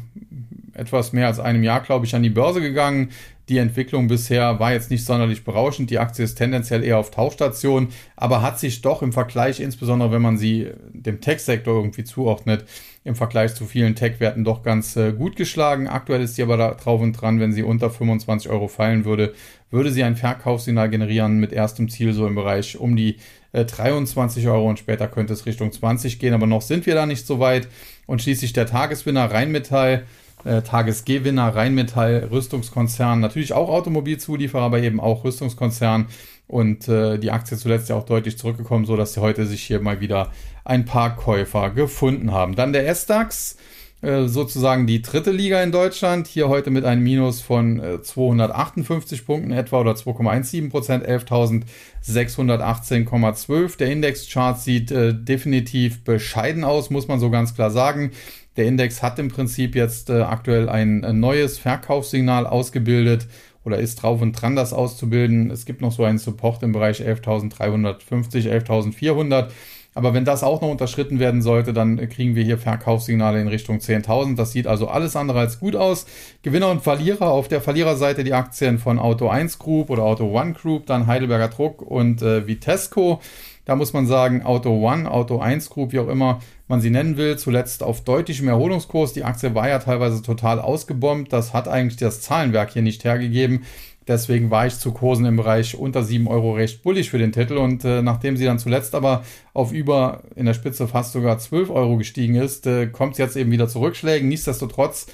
etwas 0.74 1.14
mehr 1.14 1.28
als 1.28 1.40
einem 1.40 1.64
Jahr, 1.64 1.82
glaube 1.82 2.06
ich, 2.06 2.16
an 2.16 2.24
die 2.24 2.30
Börse 2.30 2.62
gegangen. 2.62 3.10
Die 3.50 3.58
Entwicklung 3.58 4.08
bisher 4.08 4.60
war 4.60 4.72
jetzt 4.72 4.92
nicht 4.92 5.04
sonderlich 5.04 5.44
berauschend. 5.44 5.90
Die 5.90 6.00
Aktie 6.00 6.24
ist 6.24 6.36
tendenziell 6.36 6.84
eher 6.84 6.98
auf 6.98 7.12
Tauchstation, 7.12 7.90
aber 8.16 8.42
hat 8.42 8.60
sich 8.60 8.82
doch 8.82 9.02
im 9.02 9.12
Vergleich, 9.12 9.60
insbesondere 9.60 10.12
wenn 10.12 10.22
man 10.22 10.38
sie 10.38 10.70
dem 10.94 11.20
Tech-Sektor 11.20 11.76
irgendwie 11.76 12.06
zuordnet, 12.06 12.66
im 13.04 13.16
Vergleich 13.16 13.54
zu 13.56 13.66
vielen 13.66 13.96
Tech-Werten 13.96 14.44
doch 14.44 14.64
ganz 14.64 14.96
äh, 14.96 15.12
gut 15.12 15.36
geschlagen. 15.36 15.88
Aktuell 15.88 16.22
ist 16.22 16.36
sie 16.36 16.44
aber 16.44 16.56
da 16.56 16.76
drauf 16.76 17.02
und 17.02 17.14
dran, 17.14 17.40
wenn 17.40 17.52
sie 17.52 17.64
unter 17.64 17.90
25 17.90 18.50
Euro 18.50 18.68
fallen 18.68 19.06
würde, 19.06 19.34
würde 19.70 19.92
sie 19.92 20.04
ein 20.04 20.16
Verkaufssignal 20.16 20.90
generieren 20.90 21.40
mit 21.40 21.52
erstem 21.52 21.90
Ziel 21.90 22.14
so 22.14 22.28
im 22.28 22.36
Bereich 22.36 22.78
um 22.78 22.96
die 22.96 23.18
äh, 23.54 23.66
23 23.66 24.48
Euro 24.48 24.70
und 24.70 24.80
später 24.80 25.08
könnte 25.08 25.34
es 25.34 25.46
Richtung 25.46 25.72
20 25.72 26.20
gehen, 26.20 26.34
aber 26.34 26.48
noch 26.48 26.62
sind 26.62 26.86
wir 26.86 26.96
da 26.96 27.06
nicht 27.06 27.26
so 27.26 27.40
weit. 27.40 27.68
Und 28.06 28.22
schließlich 28.22 28.54
der 28.54 28.66
Tageswinner 28.66 29.32
Rheinmetall 29.32 30.04
äh, 30.44 30.62
Tagesgewinner, 30.62 31.56
Rheinmetall, 31.56 32.28
Rüstungskonzern, 32.32 33.20
natürlich 33.20 33.54
auch 33.54 33.70
Automobilzulieferer, 33.70 34.64
aber 34.64 34.80
eben 34.80 35.00
auch 35.00 35.24
Rüstungskonzern. 35.24 36.08
Und 36.48 36.90
äh, 36.90 37.18
die 37.18 37.32
Aktie 37.32 37.58
zuletzt 37.58 37.90
ja 37.90 37.96
auch 37.96 38.06
deutlich 38.06 38.38
zurückgekommen, 38.38 38.86
so 38.86 38.98
dass 38.98 39.14
sie 39.14 39.22
heute 39.22 39.46
sich 39.46 39.64
hier 39.64 39.80
mal 39.80 40.02
wieder 40.02 40.32
ein 40.66 40.86
paar 40.86 41.16
Käufer 41.16 41.70
gefunden 41.70 42.32
haben. 42.32 42.56
Dann 42.56 42.74
der 42.74 42.88
S-DAX, 42.90 43.56
äh, 44.02 44.28
sozusagen 44.28 44.88
die 44.88 45.04
dritte 45.04 45.32
Liga 45.32 45.62
in 45.62 45.72
Deutschland, 45.72 46.26
hier 46.28 46.50
heute 46.50 46.72
mit 46.72 46.86
einem 46.86 47.04
Minus 47.04 47.40
von 47.40 47.80
äh, 47.80 48.02
258 48.02 49.28
Punkten 49.28 49.52
etwa 49.52 49.80
oder 49.80 49.92
2,17 49.92 50.72
Prozent, 50.72 51.08
11.618,12. 51.08 53.78
Der 53.78 53.92
Indexchart 53.92 54.60
sieht 54.60 54.90
äh, 54.92 55.14
definitiv 55.14 56.04
bescheiden 56.04 56.64
aus, 56.64 56.90
muss 56.90 57.08
man 57.08 57.20
so 57.20 57.30
ganz 57.30 57.54
klar 57.54 57.70
sagen. 57.70 58.10
Der 58.58 58.66
Index 58.66 59.02
hat 59.02 59.18
im 59.20 59.30
Prinzip 59.30 59.76
jetzt 59.76 60.10
äh, 60.10 60.22
aktuell 60.22 60.68
ein, 60.68 61.06
ein 61.06 61.20
neues 61.20 61.58
Verkaufssignal 61.58 62.46
ausgebildet 62.46 63.28
oder 63.64 63.78
ist 63.78 64.02
drauf 64.02 64.22
und 64.22 64.34
dran, 64.34 64.56
das 64.56 64.74
auszubilden. 64.74 65.52
Es 65.52 65.66
gibt 65.66 65.82
noch 65.82 65.92
so 65.92 66.04
einen 66.04 66.18
Support 66.18 66.64
im 66.64 66.72
Bereich 66.72 67.02
11.350, 67.02 68.50
11.400. 68.50 69.50
Aber 69.94 70.14
wenn 70.14 70.24
das 70.24 70.44
auch 70.44 70.62
noch 70.62 70.70
unterschritten 70.70 71.20
werden 71.20 71.42
sollte, 71.42 71.74
dann 71.74 71.98
kriegen 72.10 72.36
wir 72.36 72.44
hier 72.44 72.58
Verkaufssignale 72.58 73.42
in 73.42 73.50
Richtung 73.50 73.78
10.000. 73.78 74.36
Das 74.38 74.54
sieht 74.54 74.66
also 74.66 74.88
alles 74.88 75.18
andere 75.18 75.40
als 75.40 75.60
gut 75.60 75.76
aus. 75.76 76.06
Gewinner 76.44 76.72
und 76.72 76.82
Verlierer 76.82 77.30
auf 77.30 77.50
der 77.50 77.62
Verliererseite 77.62 78.24
die 78.24 78.34
Aktien 78.34 78.80
von 78.80 79.00
Auto 79.00 79.28
1 79.28 79.60
Group 79.60 79.90
oder 79.90 80.04
Auto 80.04 80.32
One 80.32 80.54
Group, 80.54 80.86
dann 80.86 81.08
Heidelberger 81.08 81.50
Druck 81.50 81.82
und 81.82 82.22
äh, 82.22 82.48
Vitesco. 82.48 83.20
Da 83.66 83.76
muss 83.76 83.92
man 83.94 84.08
sagen, 84.08 84.44
Auto 84.44 84.72
One, 84.72 85.12
Auto 85.12 85.40
1 85.40 85.70
Group, 85.70 85.92
wie 85.92 86.00
auch 86.00 86.08
immer 86.08 86.40
man 86.72 86.82
sie 86.82 86.90
nennen 86.90 87.18
will, 87.18 87.38
zuletzt 87.38 87.84
auf 87.84 88.04
deutlichem 88.04 88.48
Erholungskurs. 88.48 89.14
Die 89.14 89.24
Aktie 89.24 89.54
war 89.54 89.70
ja 89.70 89.78
teilweise 89.78 90.24
total 90.24 90.60
ausgebombt. 90.60 91.32
Das 91.32 91.54
hat 91.54 91.68
eigentlich 91.68 91.98
das 91.98 92.22
Zahlenwerk 92.22 92.72
hier 92.72 92.82
nicht 92.82 93.04
hergegeben. 93.04 93.64
Deswegen 94.08 94.50
war 94.50 94.66
ich 94.66 94.80
zu 94.80 94.92
Kursen 94.92 95.26
im 95.26 95.38
Bereich 95.38 95.78
unter 95.78 96.04
7 96.04 96.28
Euro 96.28 96.54
recht 96.54 96.82
bullig 96.82 97.12
für 97.12 97.20
den 97.20 97.32
Titel. 97.32 97.58
Und 97.58 97.86
äh, 97.86 98.02
nachdem 98.02 98.36
sie 98.36 98.46
dann 98.46 98.58
zuletzt 98.58 98.96
aber 98.96 99.24
auf 99.54 99.72
über 99.72 100.24
in 100.36 100.48
der 100.48 100.56
Spitze 100.56 100.88
fast 100.88 101.12
sogar 101.12 101.38
12 101.38 101.70
Euro 101.70 101.98
gestiegen 101.98 102.36
ist, 102.36 102.66
äh, 102.66 102.88
kommt 102.88 103.14
es 103.14 103.20
jetzt 103.20 103.38
eben 103.38 103.52
wieder 103.52 103.68
zurückschlägen. 103.68 104.28
Nichtsdestotrotz, 104.28 105.06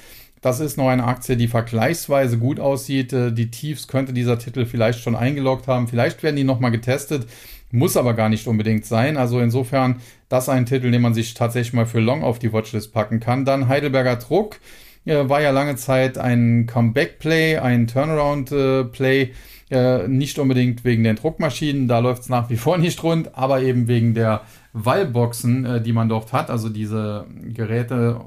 das 0.42 0.62
ist 0.62 0.78
noch 0.78 0.88
eine 0.88 1.04
Aktie, 1.04 1.36
die 1.36 1.48
vergleichsweise 1.48 2.38
gut 2.38 2.60
aussieht. 2.60 3.12
Äh, 3.12 3.34
die 3.34 3.52
Tiefs 3.52 3.90
könnte 3.90 4.14
dieser 4.14 4.40
Titel 4.40 4.66
vielleicht 4.66 5.00
schon 5.00 5.16
eingeloggt 5.16 5.68
haben. 5.68 5.90
Vielleicht 5.90 6.24
werden 6.24 6.38
die 6.38 6.46
nochmal 6.46 6.72
getestet. 6.72 7.28
Muss 7.72 7.98
aber 7.98 8.14
gar 8.14 8.30
nicht 8.30 8.48
unbedingt 8.48 8.86
sein. 8.86 9.18
Also 9.18 9.40
insofern, 9.40 9.98
das 10.30 10.50
ein 10.50 10.66
Titel, 10.66 10.92
den 10.92 11.02
man 11.02 11.14
sich 11.14 11.34
tatsächlich 11.34 11.74
mal 11.74 11.86
für 11.86 12.00
Long 12.00 12.24
auf 12.24 12.40
die 12.40 12.54
Watchlist 12.54 12.94
packen 12.94 13.20
kann. 13.20 13.46
Dann 13.46 13.68
Heidelberger 13.68 14.16
Druck 14.18 14.60
war 15.06 15.42
ja 15.42 15.52
lange 15.52 15.78
Zeit 15.78 16.18
ein 16.18 16.66
Comeback-Play, 16.66 17.58
ein 17.58 17.88
Turnaround-Play. 17.88 19.32
Nicht 20.08 20.40
unbedingt 20.40 20.86
wegen 20.86 21.04
den 21.04 21.18
Druckmaschinen, 21.18 21.90
da 21.90 22.00
läuft 22.00 22.22
es 22.24 22.30
nach 22.30 22.50
wie 22.50 22.56
vor 22.56 22.78
nicht 22.78 23.04
rund, 23.04 23.36
aber 23.36 23.62
eben 23.62 23.90
wegen 23.90 24.14
der 24.14 24.44
Wallboxen, 24.86 25.66
äh, 25.66 25.82
die 25.82 25.94
man 25.94 26.10
dort 26.10 26.34
hat, 26.34 26.50
also 26.50 26.70
diese 26.70 27.26
Geräte, 27.54 28.22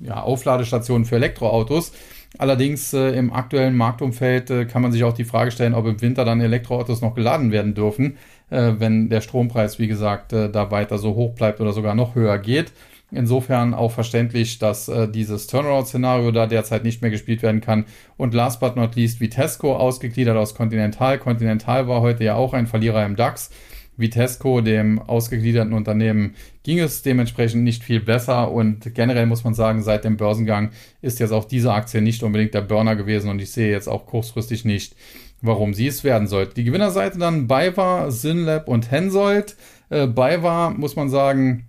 ja, 0.00 0.22
Aufladestationen 0.22 1.04
für 1.04 1.16
Elektroautos. 1.16 1.92
Allerdings 2.36 2.92
äh, 2.92 3.10
im 3.10 3.32
aktuellen 3.32 3.76
Marktumfeld 3.76 4.50
äh, 4.50 4.64
kann 4.64 4.82
man 4.82 4.90
sich 4.92 5.04
auch 5.04 5.12
die 5.12 5.24
Frage 5.24 5.52
stellen, 5.52 5.72
ob 5.72 5.86
im 5.86 6.02
Winter 6.02 6.24
dann 6.24 6.40
Elektroautos 6.40 7.00
noch 7.00 7.14
geladen 7.14 7.52
werden 7.52 7.74
dürfen, 7.74 8.16
wenn 8.50 9.08
der 9.08 9.20
Strompreis, 9.20 9.78
wie 9.78 9.88
gesagt, 9.88 10.32
äh, 10.32 10.50
da 10.50 10.70
weiter 10.70 10.98
so 10.98 11.14
hoch 11.14 11.34
bleibt 11.34 11.60
oder 11.60 11.72
sogar 11.72 11.94
noch 11.94 12.14
höher 12.14 12.38
geht. 12.38 12.72
Insofern 13.10 13.74
auch 13.74 13.92
verständlich, 13.92 14.58
dass 14.58 14.88
äh, 14.88 15.08
dieses 15.08 15.46
Turnaround-Szenario 15.46 16.32
da 16.32 16.46
derzeit 16.46 16.84
nicht 16.84 17.00
mehr 17.00 17.10
gespielt 17.10 17.42
werden 17.42 17.60
kann. 17.60 17.84
Und 18.16 18.34
last 18.34 18.60
but 18.60 18.76
not 18.76 18.96
least 18.96 19.20
Vitesco, 19.20 19.76
ausgegliedert 19.76 20.36
aus 20.36 20.54
Continental. 20.54 21.18
Continental 21.18 21.86
war 21.86 22.00
heute 22.00 22.24
ja 22.24 22.34
auch 22.34 22.54
ein 22.54 22.66
Verlierer 22.66 23.04
im 23.04 23.14
DAX. 23.14 23.50
Vitesco, 23.96 24.60
dem 24.60 24.98
ausgegliederten 24.98 25.72
Unternehmen, 25.72 26.34
ging 26.64 26.80
es 26.80 27.02
dementsprechend 27.02 27.62
nicht 27.62 27.84
viel 27.84 28.00
besser 28.00 28.50
und 28.50 28.94
generell 28.94 29.26
muss 29.26 29.44
man 29.44 29.54
sagen, 29.54 29.82
seit 29.82 30.04
dem 30.04 30.16
Börsengang 30.16 30.70
ist 31.00 31.20
jetzt 31.20 31.30
auch 31.30 31.44
diese 31.44 31.72
Aktie 31.72 32.02
nicht 32.02 32.22
unbedingt 32.22 32.54
der 32.54 32.62
Burner 32.62 32.96
gewesen 32.96 33.30
und 33.30 33.40
ich 33.40 33.52
sehe 33.52 33.70
jetzt 33.70 33.88
auch 33.88 34.06
kurzfristig 34.06 34.64
nicht, 34.64 34.96
warum 35.44 35.74
sie 35.74 35.86
es 35.86 36.04
werden 36.04 36.26
sollte. 36.26 36.54
Die 36.54 36.64
Gewinnerseite 36.64 37.18
dann 37.18 37.46
BayWa, 37.46 38.10
Synlab 38.10 38.68
und 38.68 38.90
Hensoldt. 38.90 39.56
Äh, 39.90 40.06
BayWa 40.06 40.70
muss 40.70 40.96
man 40.96 41.10
sagen, 41.10 41.66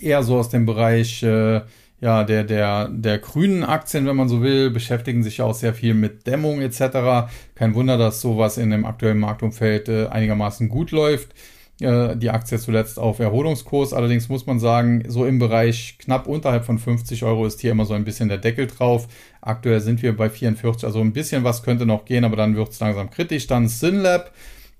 eher 0.00 0.22
so 0.22 0.36
aus 0.36 0.48
dem 0.48 0.66
Bereich 0.66 1.22
äh, 1.22 1.62
ja, 2.00 2.24
der, 2.24 2.44
der, 2.44 2.88
der 2.88 3.18
grünen 3.18 3.64
Aktien, 3.64 4.06
wenn 4.06 4.16
man 4.16 4.28
so 4.28 4.42
will, 4.42 4.70
beschäftigen 4.70 5.22
sich 5.22 5.38
ja 5.38 5.46
auch 5.46 5.54
sehr 5.54 5.72
viel 5.72 5.94
mit 5.94 6.26
Dämmung 6.26 6.60
etc. 6.60 7.30
Kein 7.54 7.74
Wunder, 7.74 7.96
dass 7.96 8.20
sowas 8.20 8.58
in 8.58 8.70
dem 8.70 8.84
aktuellen 8.84 9.20
Marktumfeld 9.20 9.88
äh, 9.88 10.06
einigermaßen 10.08 10.68
gut 10.68 10.90
läuft. 10.90 11.34
Äh, 11.80 12.16
die 12.16 12.30
Aktie 12.30 12.58
zuletzt 12.58 12.98
auf 12.98 13.18
Erholungskurs. 13.18 13.92
Allerdings 13.92 14.28
muss 14.28 14.46
man 14.46 14.60
sagen, 14.60 15.02
so 15.08 15.26
im 15.26 15.40
Bereich 15.40 15.98
knapp 15.98 16.28
unterhalb 16.28 16.64
von 16.64 16.78
50 16.78 17.24
Euro 17.24 17.46
ist 17.46 17.60
hier 17.60 17.72
immer 17.72 17.84
so 17.84 17.94
ein 17.94 18.04
bisschen 18.04 18.28
der 18.28 18.38
Deckel 18.38 18.68
drauf. 18.68 19.08
Aktuell 19.40 19.80
sind 19.80 20.00
wir 20.02 20.16
bei 20.16 20.30
44, 20.30 20.84
also 20.84 21.00
ein 21.00 21.12
bisschen 21.12 21.42
was 21.42 21.64
könnte 21.64 21.84
noch 21.84 22.04
gehen, 22.04 22.24
aber 22.24 22.36
dann 22.36 22.54
wird 22.54 22.68
es 22.68 22.78
langsam 22.78 23.10
kritisch. 23.10 23.48
Dann 23.48 23.66
Synlab 23.68 24.32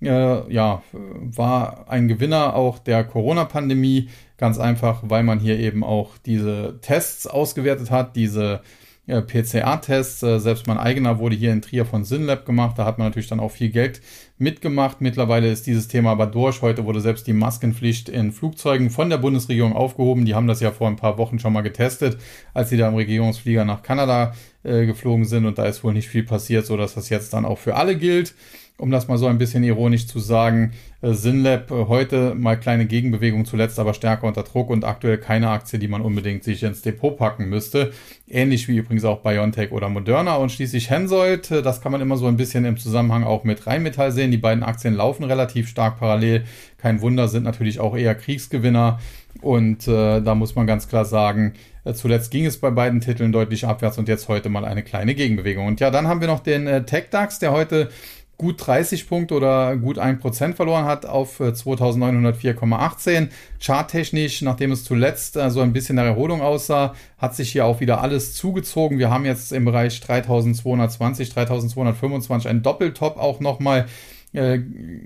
äh, 0.02 0.52
ja, 0.52 0.82
war 0.92 1.88
ein 1.88 2.06
Gewinner 2.06 2.54
auch 2.54 2.78
der 2.78 3.02
Corona-Pandemie. 3.02 4.08
Ganz 4.36 4.58
einfach, 4.58 5.02
weil 5.02 5.24
man 5.24 5.40
hier 5.40 5.58
eben 5.58 5.82
auch 5.82 6.18
diese 6.24 6.78
Tests 6.80 7.26
ausgewertet 7.26 7.90
hat, 7.90 8.14
diese 8.14 8.54
äh, 8.54 8.58
PCA-Tests. 9.06 10.22
Äh, 10.22 10.38
selbst 10.40 10.66
mein 10.66 10.78
eigener 10.78 11.18
wurde 11.18 11.36
hier 11.36 11.52
in 11.52 11.62
Trier 11.62 11.84
von 11.84 12.04
Synlab 12.04 12.46
gemacht. 12.46 12.78
Da 12.78 12.84
hat 12.84 12.98
man 12.98 13.08
natürlich 13.08 13.28
dann 13.28 13.40
auch 13.40 13.50
viel 13.50 13.68
Geld 13.68 14.00
mitgemacht. 14.38 15.00
Mittlerweile 15.00 15.50
ist 15.50 15.66
dieses 15.66 15.88
Thema 15.88 16.12
aber 16.12 16.26
durch. 16.26 16.62
Heute 16.62 16.84
wurde 16.84 17.00
selbst 17.00 17.26
die 17.26 17.32
Maskenpflicht 17.32 18.08
in 18.08 18.32
Flugzeugen 18.32 18.90
von 18.90 19.10
der 19.10 19.18
Bundesregierung 19.18 19.74
aufgehoben. 19.74 20.24
Die 20.24 20.34
haben 20.34 20.46
das 20.46 20.60
ja 20.60 20.72
vor 20.72 20.88
ein 20.88 20.96
paar 20.96 21.18
Wochen 21.18 21.38
schon 21.38 21.52
mal 21.52 21.62
getestet, 21.62 22.18
als 22.54 22.70
sie 22.70 22.76
da 22.76 22.88
im 22.88 22.94
Regierungsflieger 22.94 23.64
nach 23.64 23.82
Kanada 23.82 24.34
äh, 24.62 24.86
geflogen 24.86 25.24
sind. 25.24 25.46
Und 25.46 25.58
da 25.58 25.66
ist 25.66 25.84
wohl 25.84 25.92
nicht 25.92 26.08
viel 26.08 26.24
passiert, 26.24 26.66
sodass 26.66 26.94
das 26.94 27.08
jetzt 27.10 27.32
dann 27.34 27.44
auch 27.44 27.58
für 27.58 27.76
alle 27.76 27.96
gilt 27.96 28.34
um 28.76 28.90
das 28.90 29.06
mal 29.06 29.18
so 29.18 29.26
ein 29.26 29.38
bisschen 29.38 29.62
ironisch 29.62 30.08
zu 30.08 30.18
sagen, 30.18 30.72
äh, 31.00 31.12
Synlab 31.12 31.70
äh, 31.70 31.86
heute 31.86 32.34
mal 32.34 32.56
kleine 32.56 32.86
Gegenbewegung, 32.86 33.44
zuletzt 33.44 33.78
aber 33.78 33.94
stärker 33.94 34.26
unter 34.26 34.42
Druck 34.42 34.68
und 34.68 34.84
aktuell 34.84 35.18
keine 35.18 35.50
Aktie, 35.50 35.78
die 35.78 35.86
man 35.86 36.02
unbedingt 36.02 36.42
sich 36.42 36.64
ins 36.64 36.82
Depot 36.82 37.16
packen 37.16 37.48
müsste. 37.48 37.92
Ähnlich 38.26 38.66
wie 38.66 38.76
übrigens 38.76 39.04
auch 39.04 39.20
BioNTech 39.20 39.70
oder 39.70 39.88
Moderna 39.88 40.36
und 40.36 40.50
schließlich 40.50 40.90
Hensoldt, 40.90 41.52
äh, 41.52 41.62
das 41.62 41.80
kann 41.80 41.92
man 41.92 42.00
immer 42.00 42.16
so 42.16 42.26
ein 42.26 42.36
bisschen 42.36 42.64
im 42.64 42.76
Zusammenhang 42.76 43.22
auch 43.22 43.44
mit 43.44 43.64
Rheinmetall 43.66 44.10
sehen. 44.10 44.32
Die 44.32 44.38
beiden 44.38 44.64
Aktien 44.64 44.94
laufen 44.94 45.22
relativ 45.22 45.68
stark 45.68 46.00
parallel. 46.00 46.44
Kein 46.78 47.00
Wunder, 47.00 47.28
sind 47.28 47.44
natürlich 47.44 47.78
auch 47.78 47.96
eher 47.96 48.16
Kriegsgewinner 48.16 48.98
und 49.40 49.86
äh, 49.86 50.20
da 50.20 50.34
muss 50.34 50.56
man 50.56 50.66
ganz 50.66 50.88
klar 50.88 51.04
sagen, 51.04 51.54
Zuletzt 51.92 52.30
ging 52.30 52.46
es 52.46 52.56
bei 52.56 52.70
beiden 52.70 53.02
Titeln 53.02 53.30
deutlich 53.30 53.66
abwärts 53.66 53.98
und 53.98 54.08
jetzt 54.08 54.28
heute 54.28 54.48
mal 54.48 54.64
eine 54.64 54.82
kleine 54.82 55.14
Gegenbewegung. 55.14 55.66
Und 55.66 55.80
ja, 55.80 55.90
dann 55.90 56.08
haben 56.08 56.22
wir 56.22 56.28
noch 56.28 56.40
den 56.40 56.66
äh, 56.66 56.82
TechDAX, 56.86 57.40
der 57.40 57.52
heute 57.52 57.90
gut 58.36 58.66
30 58.66 59.08
Punkte 59.08 59.34
oder 59.34 59.76
gut 59.76 59.98
1% 59.98 60.54
verloren 60.54 60.84
hat 60.84 61.06
auf 61.06 61.40
2904,18. 61.40 63.10
Äh, 63.10 63.28
Charttechnisch, 63.60 64.42
nachdem 64.42 64.72
es 64.72 64.84
zuletzt 64.84 65.36
äh, 65.36 65.50
so 65.50 65.60
ein 65.60 65.72
bisschen 65.72 65.96
nach 65.96 66.04
Erholung 66.04 66.42
aussah, 66.42 66.94
hat 67.18 67.34
sich 67.34 67.52
hier 67.52 67.64
auch 67.64 67.80
wieder 67.80 68.00
alles 68.00 68.34
zugezogen. 68.34 68.98
Wir 68.98 69.10
haben 69.10 69.24
jetzt 69.24 69.52
im 69.52 69.64
Bereich 69.64 70.00
3220, 70.00 71.30
3225 71.30 72.48
ein 72.48 72.62
Doppeltop 72.62 73.16
auch 73.16 73.40
nochmal 73.40 73.86
äh, 74.34 74.60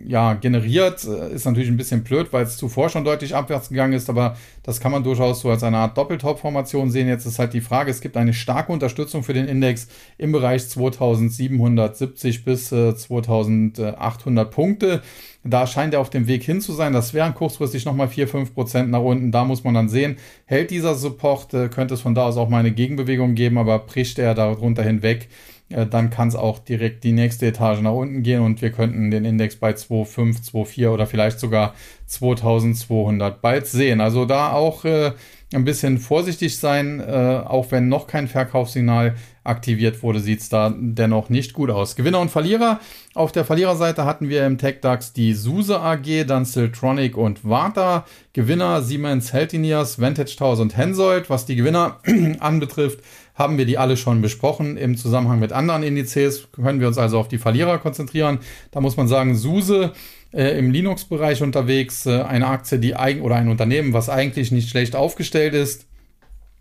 ja, 0.06 0.34
generiert. 0.34 1.04
Äh, 1.04 1.34
ist 1.34 1.44
natürlich 1.44 1.68
ein 1.68 1.76
bisschen 1.76 2.02
blöd, 2.02 2.28
weil 2.32 2.44
es 2.44 2.56
zuvor 2.56 2.88
schon 2.88 3.04
deutlich 3.04 3.34
abwärts 3.34 3.68
gegangen 3.68 3.92
ist, 3.92 4.08
aber 4.08 4.36
das 4.62 4.80
kann 4.80 4.90
man 4.90 5.04
durchaus 5.04 5.40
so 5.40 5.50
als 5.50 5.62
eine 5.62 5.76
Art 5.76 5.96
Doppeltop-Formation 5.98 6.90
sehen. 6.90 7.08
Jetzt 7.08 7.26
ist 7.26 7.38
halt 7.38 7.52
die 7.52 7.60
Frage, 7.60 7.90
es 7.90 8.00
gibt 8.00 8.16
eine 8.16 8.32
starke 8.32 8.72
Unterstützung 8.72 9.22
für 9.22 9.34
den 9.34 9.46
Index 9.46 9.88
im 10.16 10.32
Bereich 10.32 10.68
2770 10.68 12.44
bis 12.44 12.72
äh, 12.72 12.96
2800 12.96 14.50
Punkte. 14.50 15.02
Da 15.44 15.66
scheint 15.66 15.94
er 15.94 16.00
auf 16.00 16.10
dem 16.10 16.26
Weg 16.26 16.42
hin 16.42 16.60
zu 16.60 16.72
sein. 16.72 16.92
Das 16.92 17.14
wären 17.14 17.34
kurzfristig 17.34 17.84
nochmal 17.84 18.08
4-5% 18.08 18.84
nach 18.84 19.00
unten. 19.00 19.30
Da 19.30 19.44
muss 19.44 19.62
man 19.62 19.74
dann 19.74 19.88
sehen, 19.88 20.16
hält 20.46 20.70
dieser 20.70 20.94
Support, 20.94 21.54
äh, 21.54 21.68
könnte 21.68 21.94
es 21.94 22.00
von 22.00 22.14
da 22.14 22.26
aus 22.26 22.36
auch 22.36 22.48
mal 22.48 22.58
eine 22.58 22.72
Gegenbewegung 22.72 23.34
geben, 23.34 23.58
aber 23.58 23.78
bricht 23.78 24.18
er 24.18 24.34
darunter 24.34 24.82
hinweg, 24.82 25.28
dann 25.70 26.10
kann 26.10 26.28
es 26.28 26.34
auch 26.34 26.58
direkt 26.58 27.04
die 27.04 27.12
nächste 27.12 27.46
Etage 27.46 27.80
nach 27.80 27.92
unten 27.92 28.22
gehen 28.22 28.40
und 28.40 28.62
wir 28.62 28.72
könnten 28.72 29.10
den 29.10 29.24
Index 29.24 29.56
bei 29.56 29.72
2,5, 29.72 30.50
2,4 30.50 30.88
oder 30.88 31.06
vielleicht 31.06 31.38
sogar 31.40 31.74
2200 32.06 33.42
bald 33.42 33.66
sehen. 33.66 34.00
Also 34.00 34.24
da 34.24 34.52
auch 34.52 34.84
äh, 34.84 35.12
ein 35.52 35.64
bisschen 35.64 35.98
vorsichtig 35.98 36.58
sein, 36.58 37.00
äh, 37.00 37.42
auch 37.44 37.70
wenn 37.70 37.88
noch 37.88 38.06
kein 38.06 38.28
Verkaufssignal 38.28 39.14
aktiviert 39.48 40.02
wurde, 40.02 40.20
sieht 40.20 40.40
es 40.40 40.48
da 40.48 40.74
dennoch 40.76 41.30
nicht 41.30 41.54
gut 41.54 41.70
aus. 41.70 41.96
Gewinner 41.96 42.20
und 42.20 42.30
Verlierer. 42.30 42.80
Auf 43.14 43.32
der 43.32 43.44
Verliererseite 43.44 44.04
hatten 44.04 44.28
wir 44.28 44.46
im 44.46 44.58
TechDAX 44.58 45.12
die 45.12 45.32
SUSE 45.32 45.80
AG, 45.80 46.24
dann 46.26 46.44
Siltronic 46.44 47.16
und 47.16 47.48
Warta. 47.48 48.04
Gewinner 48.32 48.82
Siemens, 48.82 49.32
Healthineers, 49.32 50.00
Vantage 50.00 50.36
Towers 50.36 50.60
und 50.60 50.76
Hensoldt. 50.76 51.30
Was 51.30 51.46
die 51.46 51.56
Gewinner 51.56 51.98
anbetrifft, 52.38 53.00
haben 53.34 53.58
wir 53.58 53.66
die 53.66 53.78
alle 53.78 53.96
schon 53.96 54.20
besprochen. 54.20 54.76
Im 54.76 54.96
Zusammenhang 54.96 55.40
mit 55.40 55.52
anderen 55.52 55.82
Indizes 55.82 56.48
können 56.52 56.80
wir 56.80 56.88
uns 56.88 56.98
also 56.98 57.18
auf 57.18 57.28
die 57.28 57.38
Verlierer 57.38 57.78
konzentrieren. 57.78 58.38
Da 58.70 58.80
muss 58.80 58.96
man 58.96 59.08
sagen, 59.08 59.34
SUSE 59.34 59.92
äh, 60.32 60.58
im 60.58 60.70
Linux-Bereich 60.70 61.42
unterwegs, 61.42 62.06
äh, 62.06 62.20
eine 62.22 62.48
Aktie, 62.48 62.78
die 62.78 62.94
eigen 62.94 63.22
oder 63.22 63.36
ein 63.36 63.48
Unternehmen, 63.48 63.92
was 63.92 64.08
eigentlich 64.08 64.52
nicht 64.52 64.68
schlecht 64.68 64.94
aufgestellt 64.94 65.54
ist, 65.54 65.87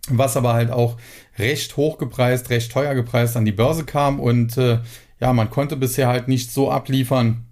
was 0.10 0.38
aber 0.38 0.54
halt 0.54 0.72
auch 0.72 0.98
recht 1.38 1.78
hoch 1.78 1.98
gepreist, 1.98 2.50
recht 2.50 2.72
teuer 2.72 2.96
gepreist 2.96 3.38
an 3.38 3.46
die 3.46 3.52
Börse 3.52 3.86
kam 3.86 4.20
und 4.20 4.58
äh, 4.58 4.80
ja, 5.20 5.34
man 5.34 5.50
konnte 5.50 5.76
bisher 5.76 6.08
halt 6.08 6.28
nicht 6.28 6.52
so 6.52 6.70
abliefern, 6.72 7.48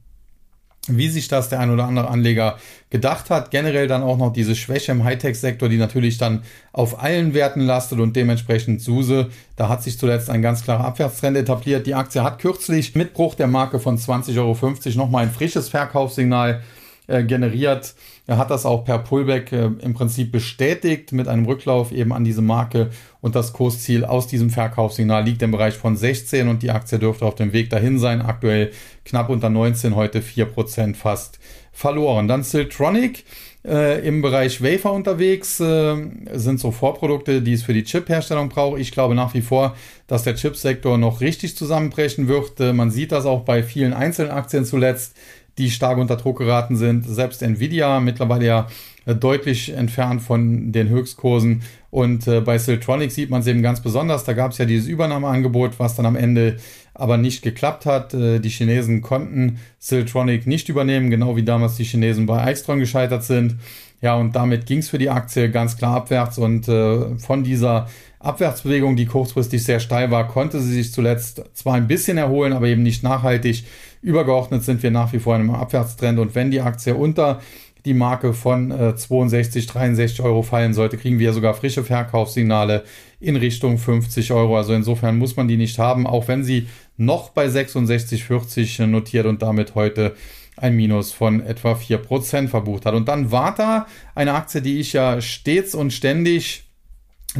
wie 0.87 1.09
sich 1.09 1.27
das 1.27 1.49
der 1.49 1.59
ein 1.59 1.71
oder 1.71 1.85
andere 1.85 2.09
Anleger 2.09 2.57
gedacht 2.89 3.29
hat. 3.29 3.49
Generell 3.49 3.87
dann 3.87 4.03
auch 4.03 4.17
noch 4.17 4.31
diese 4.31 4.55
Schwäche 4.55 4.91
im 4.91 5.03
Hightech-Sektor, 5.03 5.67
die 5.67 5.77
natürlich 5.77 6.17
dann 6.17 6.43
auf 6.73 7.01
allen 7.01 7.33
Werten 7.33 7.61
lastet 7.61 7.99
und 7.99 8.15
dementsprechend 8.15 8.81
SUSE. 8.81 9.29
Da 9.55 9.67
hat 9.67 9.83
sich 9.83 9.97
zuletzt 9.97 10.29
ein 10.29 10.41
ganz 10.43 10.63
klarer 10.63 10.85
Abwärtstrend 10.85 11.37
etabliert. 11.37 11.87
Die 11.87 11.95
Aktie 11.95 12.23
hat 12.23 12.39
kürzlich 12.39 12.93
mit 12.95 13.13
Bruch 13.13 13.35
der 13.35 13.47
Marke 13.47 13.79
von 13.79 13.97
20,50 13.97 14.37
Euro 14.37 15.03
nochmal 15.05 15.23
ein 15.23 15.31
frisches 15.31 15.69
Verkaufssignal 15.69 16.61
äh, 17.07 17.23
generiert. 17.23 17.95
Er 18.27 18.37
hat 18.37 18.49
das 18.49 18.65
auch 18.65 18.85
per 18.85 18.99
Pullback 18.99 19.51
äh, 19.51 19.69
im 19.79 19.93
Prinzip 19.93 20.31
bestätigt 20.31 21.11
mit 21.11 21.27
einem 21.27 21.45
Rücklauf 21.45 21.91
eben 21.91 22.11
an 22.11 22.23
diese 22.23 22.41
Marke 22.41 22.89
und 23.21 23.35
das 23.35 23.53
Kursziel 23.53 24.03
aus 24.03 24.27
diesem 24.27 24.49
Verkaufssignal 24.49 25.23
liegt 25.23 25.41
im 25.41 25.51
Bereich 25.51 25.75
von 25.75 25.95
16 25.95 26.47
und 26.47 26.63
die 26.63 26.71
Aktie 26.71 26.97
dürfte 26.97 27.25
auf 27.25 27.35
dem 27.35 27.53
Weg 27.53 27.69
dahin 27.69 27.99
sein. 27.99 28.21
Aktuell 28.21 28.71
knapp 29.03 29.29
unter 29.29 29.49
19, 29.49 29.95
heute 29.95 30.21
4% 30.21 30.95
fast 30.95 31.39
verloren. 31.71 32.27
Dann 32.27 32.43
Siltronic 32.43 33.25
äh, 33.65 34.07
im 34.07 34.21
Bereich 34.21 34.61
Wafer 34.63 34.93
unterwegs, 34.93 35.59
äh, 35.59 35.95
sind 36.33 36.59
so 36.59 36.71
Vorprodukte, 36.71 37.41
die 37.41 37.53
es 37.53 37.63
für 37.63 37.73
die 37.73 37.83
Chip-Herstellung 37.83 38.49
braucht. 38.49 38.79
Ich 38.79 38.91
glaube 38.91 39.15
nach 39.15 39.33
wie 39.33 39.41
vor, 39.41 39.75
dass 40.07 40.23
der 40.23 40.35
Chipsektor 40.35 40.97
noch 40.97 41.21
richtig 41.21 41.57
zusammenbrechen 41.57 42.27
wird. 42.27 42.59
Äh, 42.59 42.73
man 42.73 42.91
sieht 42.91 43.11
das 43.11 43.25
auch 43.25 43.41
bei 43.41 43.63
vielen 43.63 43.93
einzelnen 43.93 44.31
Aktien 44.31 44.65
zuletzt, 44.65 45.15
die 45.57 45.71
stark 45.71 45.97
unter 45.97 46.17
Druck 46.17 46.39
geraten 46.39 46.75
sind. 46.75 47.07
Selbst 47.07 47.41
Nvidia 47.41 47.99
mittlerweile 47.99 48.45
ja 48.45 48.67
äh, 49.05 49.15
deutlich 49.15 49.73
entfernt 49.73 50.21
von 50.21 50.71
den 50.71 50.89
Höchstkursen. 50.89 51.61
Und 51.91 52.27
äh, 52.27 52.41
bei 52.41 52.57
Siltronic 52.57 53.11
sieht 53.11 53.29
man 53.29 53.41
es 53.41 53.47
eben 53.47 53.61
ganz 53.61 53.81
besonders. 53.81 54.23
Da 54.23 54.33
gab 54.33 54.51
es 54.51 54.57
ja 54.57 54.65
dieses 54.65 54.87
Übernahmeangebot, 54.87 55.79
was 55.79 55.95
dann 55.95 56.05
am 56.05 56.15
Ende 56.15 56.57
aber 56.93 57.17
nicht 57.17 57.41
geklappt 57.41 57.85
hat. 57.85 58.13
Äh, 58.13 58.39
die 58.39 58.49
Chinesen 58.49 59.01
konnten 59.01 59.59
Siltronic 59.79 60.47
nicht 60.47 60.69
übernehmen, 60.69 61.09
genau 61.09 61.35
wie 61.35 61.43
damals 61.43 61.75
die 61.75 61.85
Chinesen 61.85 62.25
bei 62.25 62.43
Eichstron 62.43 62.79
gescheitert 62.79 63.23
sind. 63.23 63.57
Ja, 64.01 64.15
und 64.15 64.35
damit 64.35 64.65
ging 64.65 64.79
es 64.79 64.89
für 64.89 64.97
die 64.97 65.09
Aktie 65.09 65.49
ganz 65.49 65.77
klar 65.77 65.95
abwärts 65.95 66.37
und 66.37 66.65
von 66.65 67.43
dieser 67.43 67.87
Abwärtsbewegung, 68.19 68.95
die 68.95 69.05
kurzfristig 69.05 69.63
sehr 69.63 69.79
steil 69.79 70.11
war, 70.11 70.27
konnte 70.27 70.59
sie 70.59 70.73
sich 70.73 70.91
zuletzt 70.91 71.43
zwar 71.53 71.75
ein 71.75 71.87
bisschen 71.87 72.17
erholen, 72.17 72.53
aber 72.53 72.67
eben 72.67 72.83
nicht 72.83 73.03
nachhaltig. 73.03 73.65
Übergeordnet 74.05 74.63
sind 74.63 74.83
wir 74.83 74.91
nach 74.91 75.13
wie 75.13 75.19
vor 75.19 75.35
in 75.35 75.41
einem 75.41 75.55
Abwärtstrend 75.55 76.19
und 76.19 76.35
wenn 76.35 76.51
die 76.51 76.61
Aktie 76.61 76.93
unter 76.93 77.41
die 77.85 77.95
Marke 77.95 78.33
von 78.33 78.69
äh, 78.69 78.95
62, 78.95 79.65
63 79.65 80.21
Euro 80.21 80.43
fallen 80.43 80.75
sollte, 80.75 80.97
kriegen 80.97 81.17
wir 81.17 81.33
sogar 81.33 81.55
frische 81.55 81.83
Verkaufssignale 81.83 82.83
in 83.19 83.35
Richtung 83.35 83.79
50 83.79 84.31
Euro. 84.31 84.57
Also 84.57 84.73
insofern 84.73 85.17
muss 85.17 85.35
man 85.35 85.47
die 85.47 85.57
nicht 85.57 85.79
haben, 85.79 86.05
auch 86.05 86.27
wenn 86.27 86.43
sie 86.43 86.67
noch 86.97 87.29
bei 87.29 87.47
66,40 87.47 88.85
notiert 88.85 89.25
und 89.25 89.41
damit 89.41 89.73
heute 89.73 90.15
ein 90.55 90.75
Minus 90.75 91.11
von 91.11 91.41
etwa 91.41 91.73
4% 91.73 92.47
verbucht 92.47 92.85
hat. 92.85 92.93
Und 92.93 93.07
dann 93.07 93.31
Warta, 93.31 93.87
eine 94.13 94.35
Aktie, 94.35 94.61
die 94.61 94.79
ich 94.79 94.93
ja 94.93 95.19
stets 95.19 95.73
und 95.73 95.91
ständig 95.91 96.63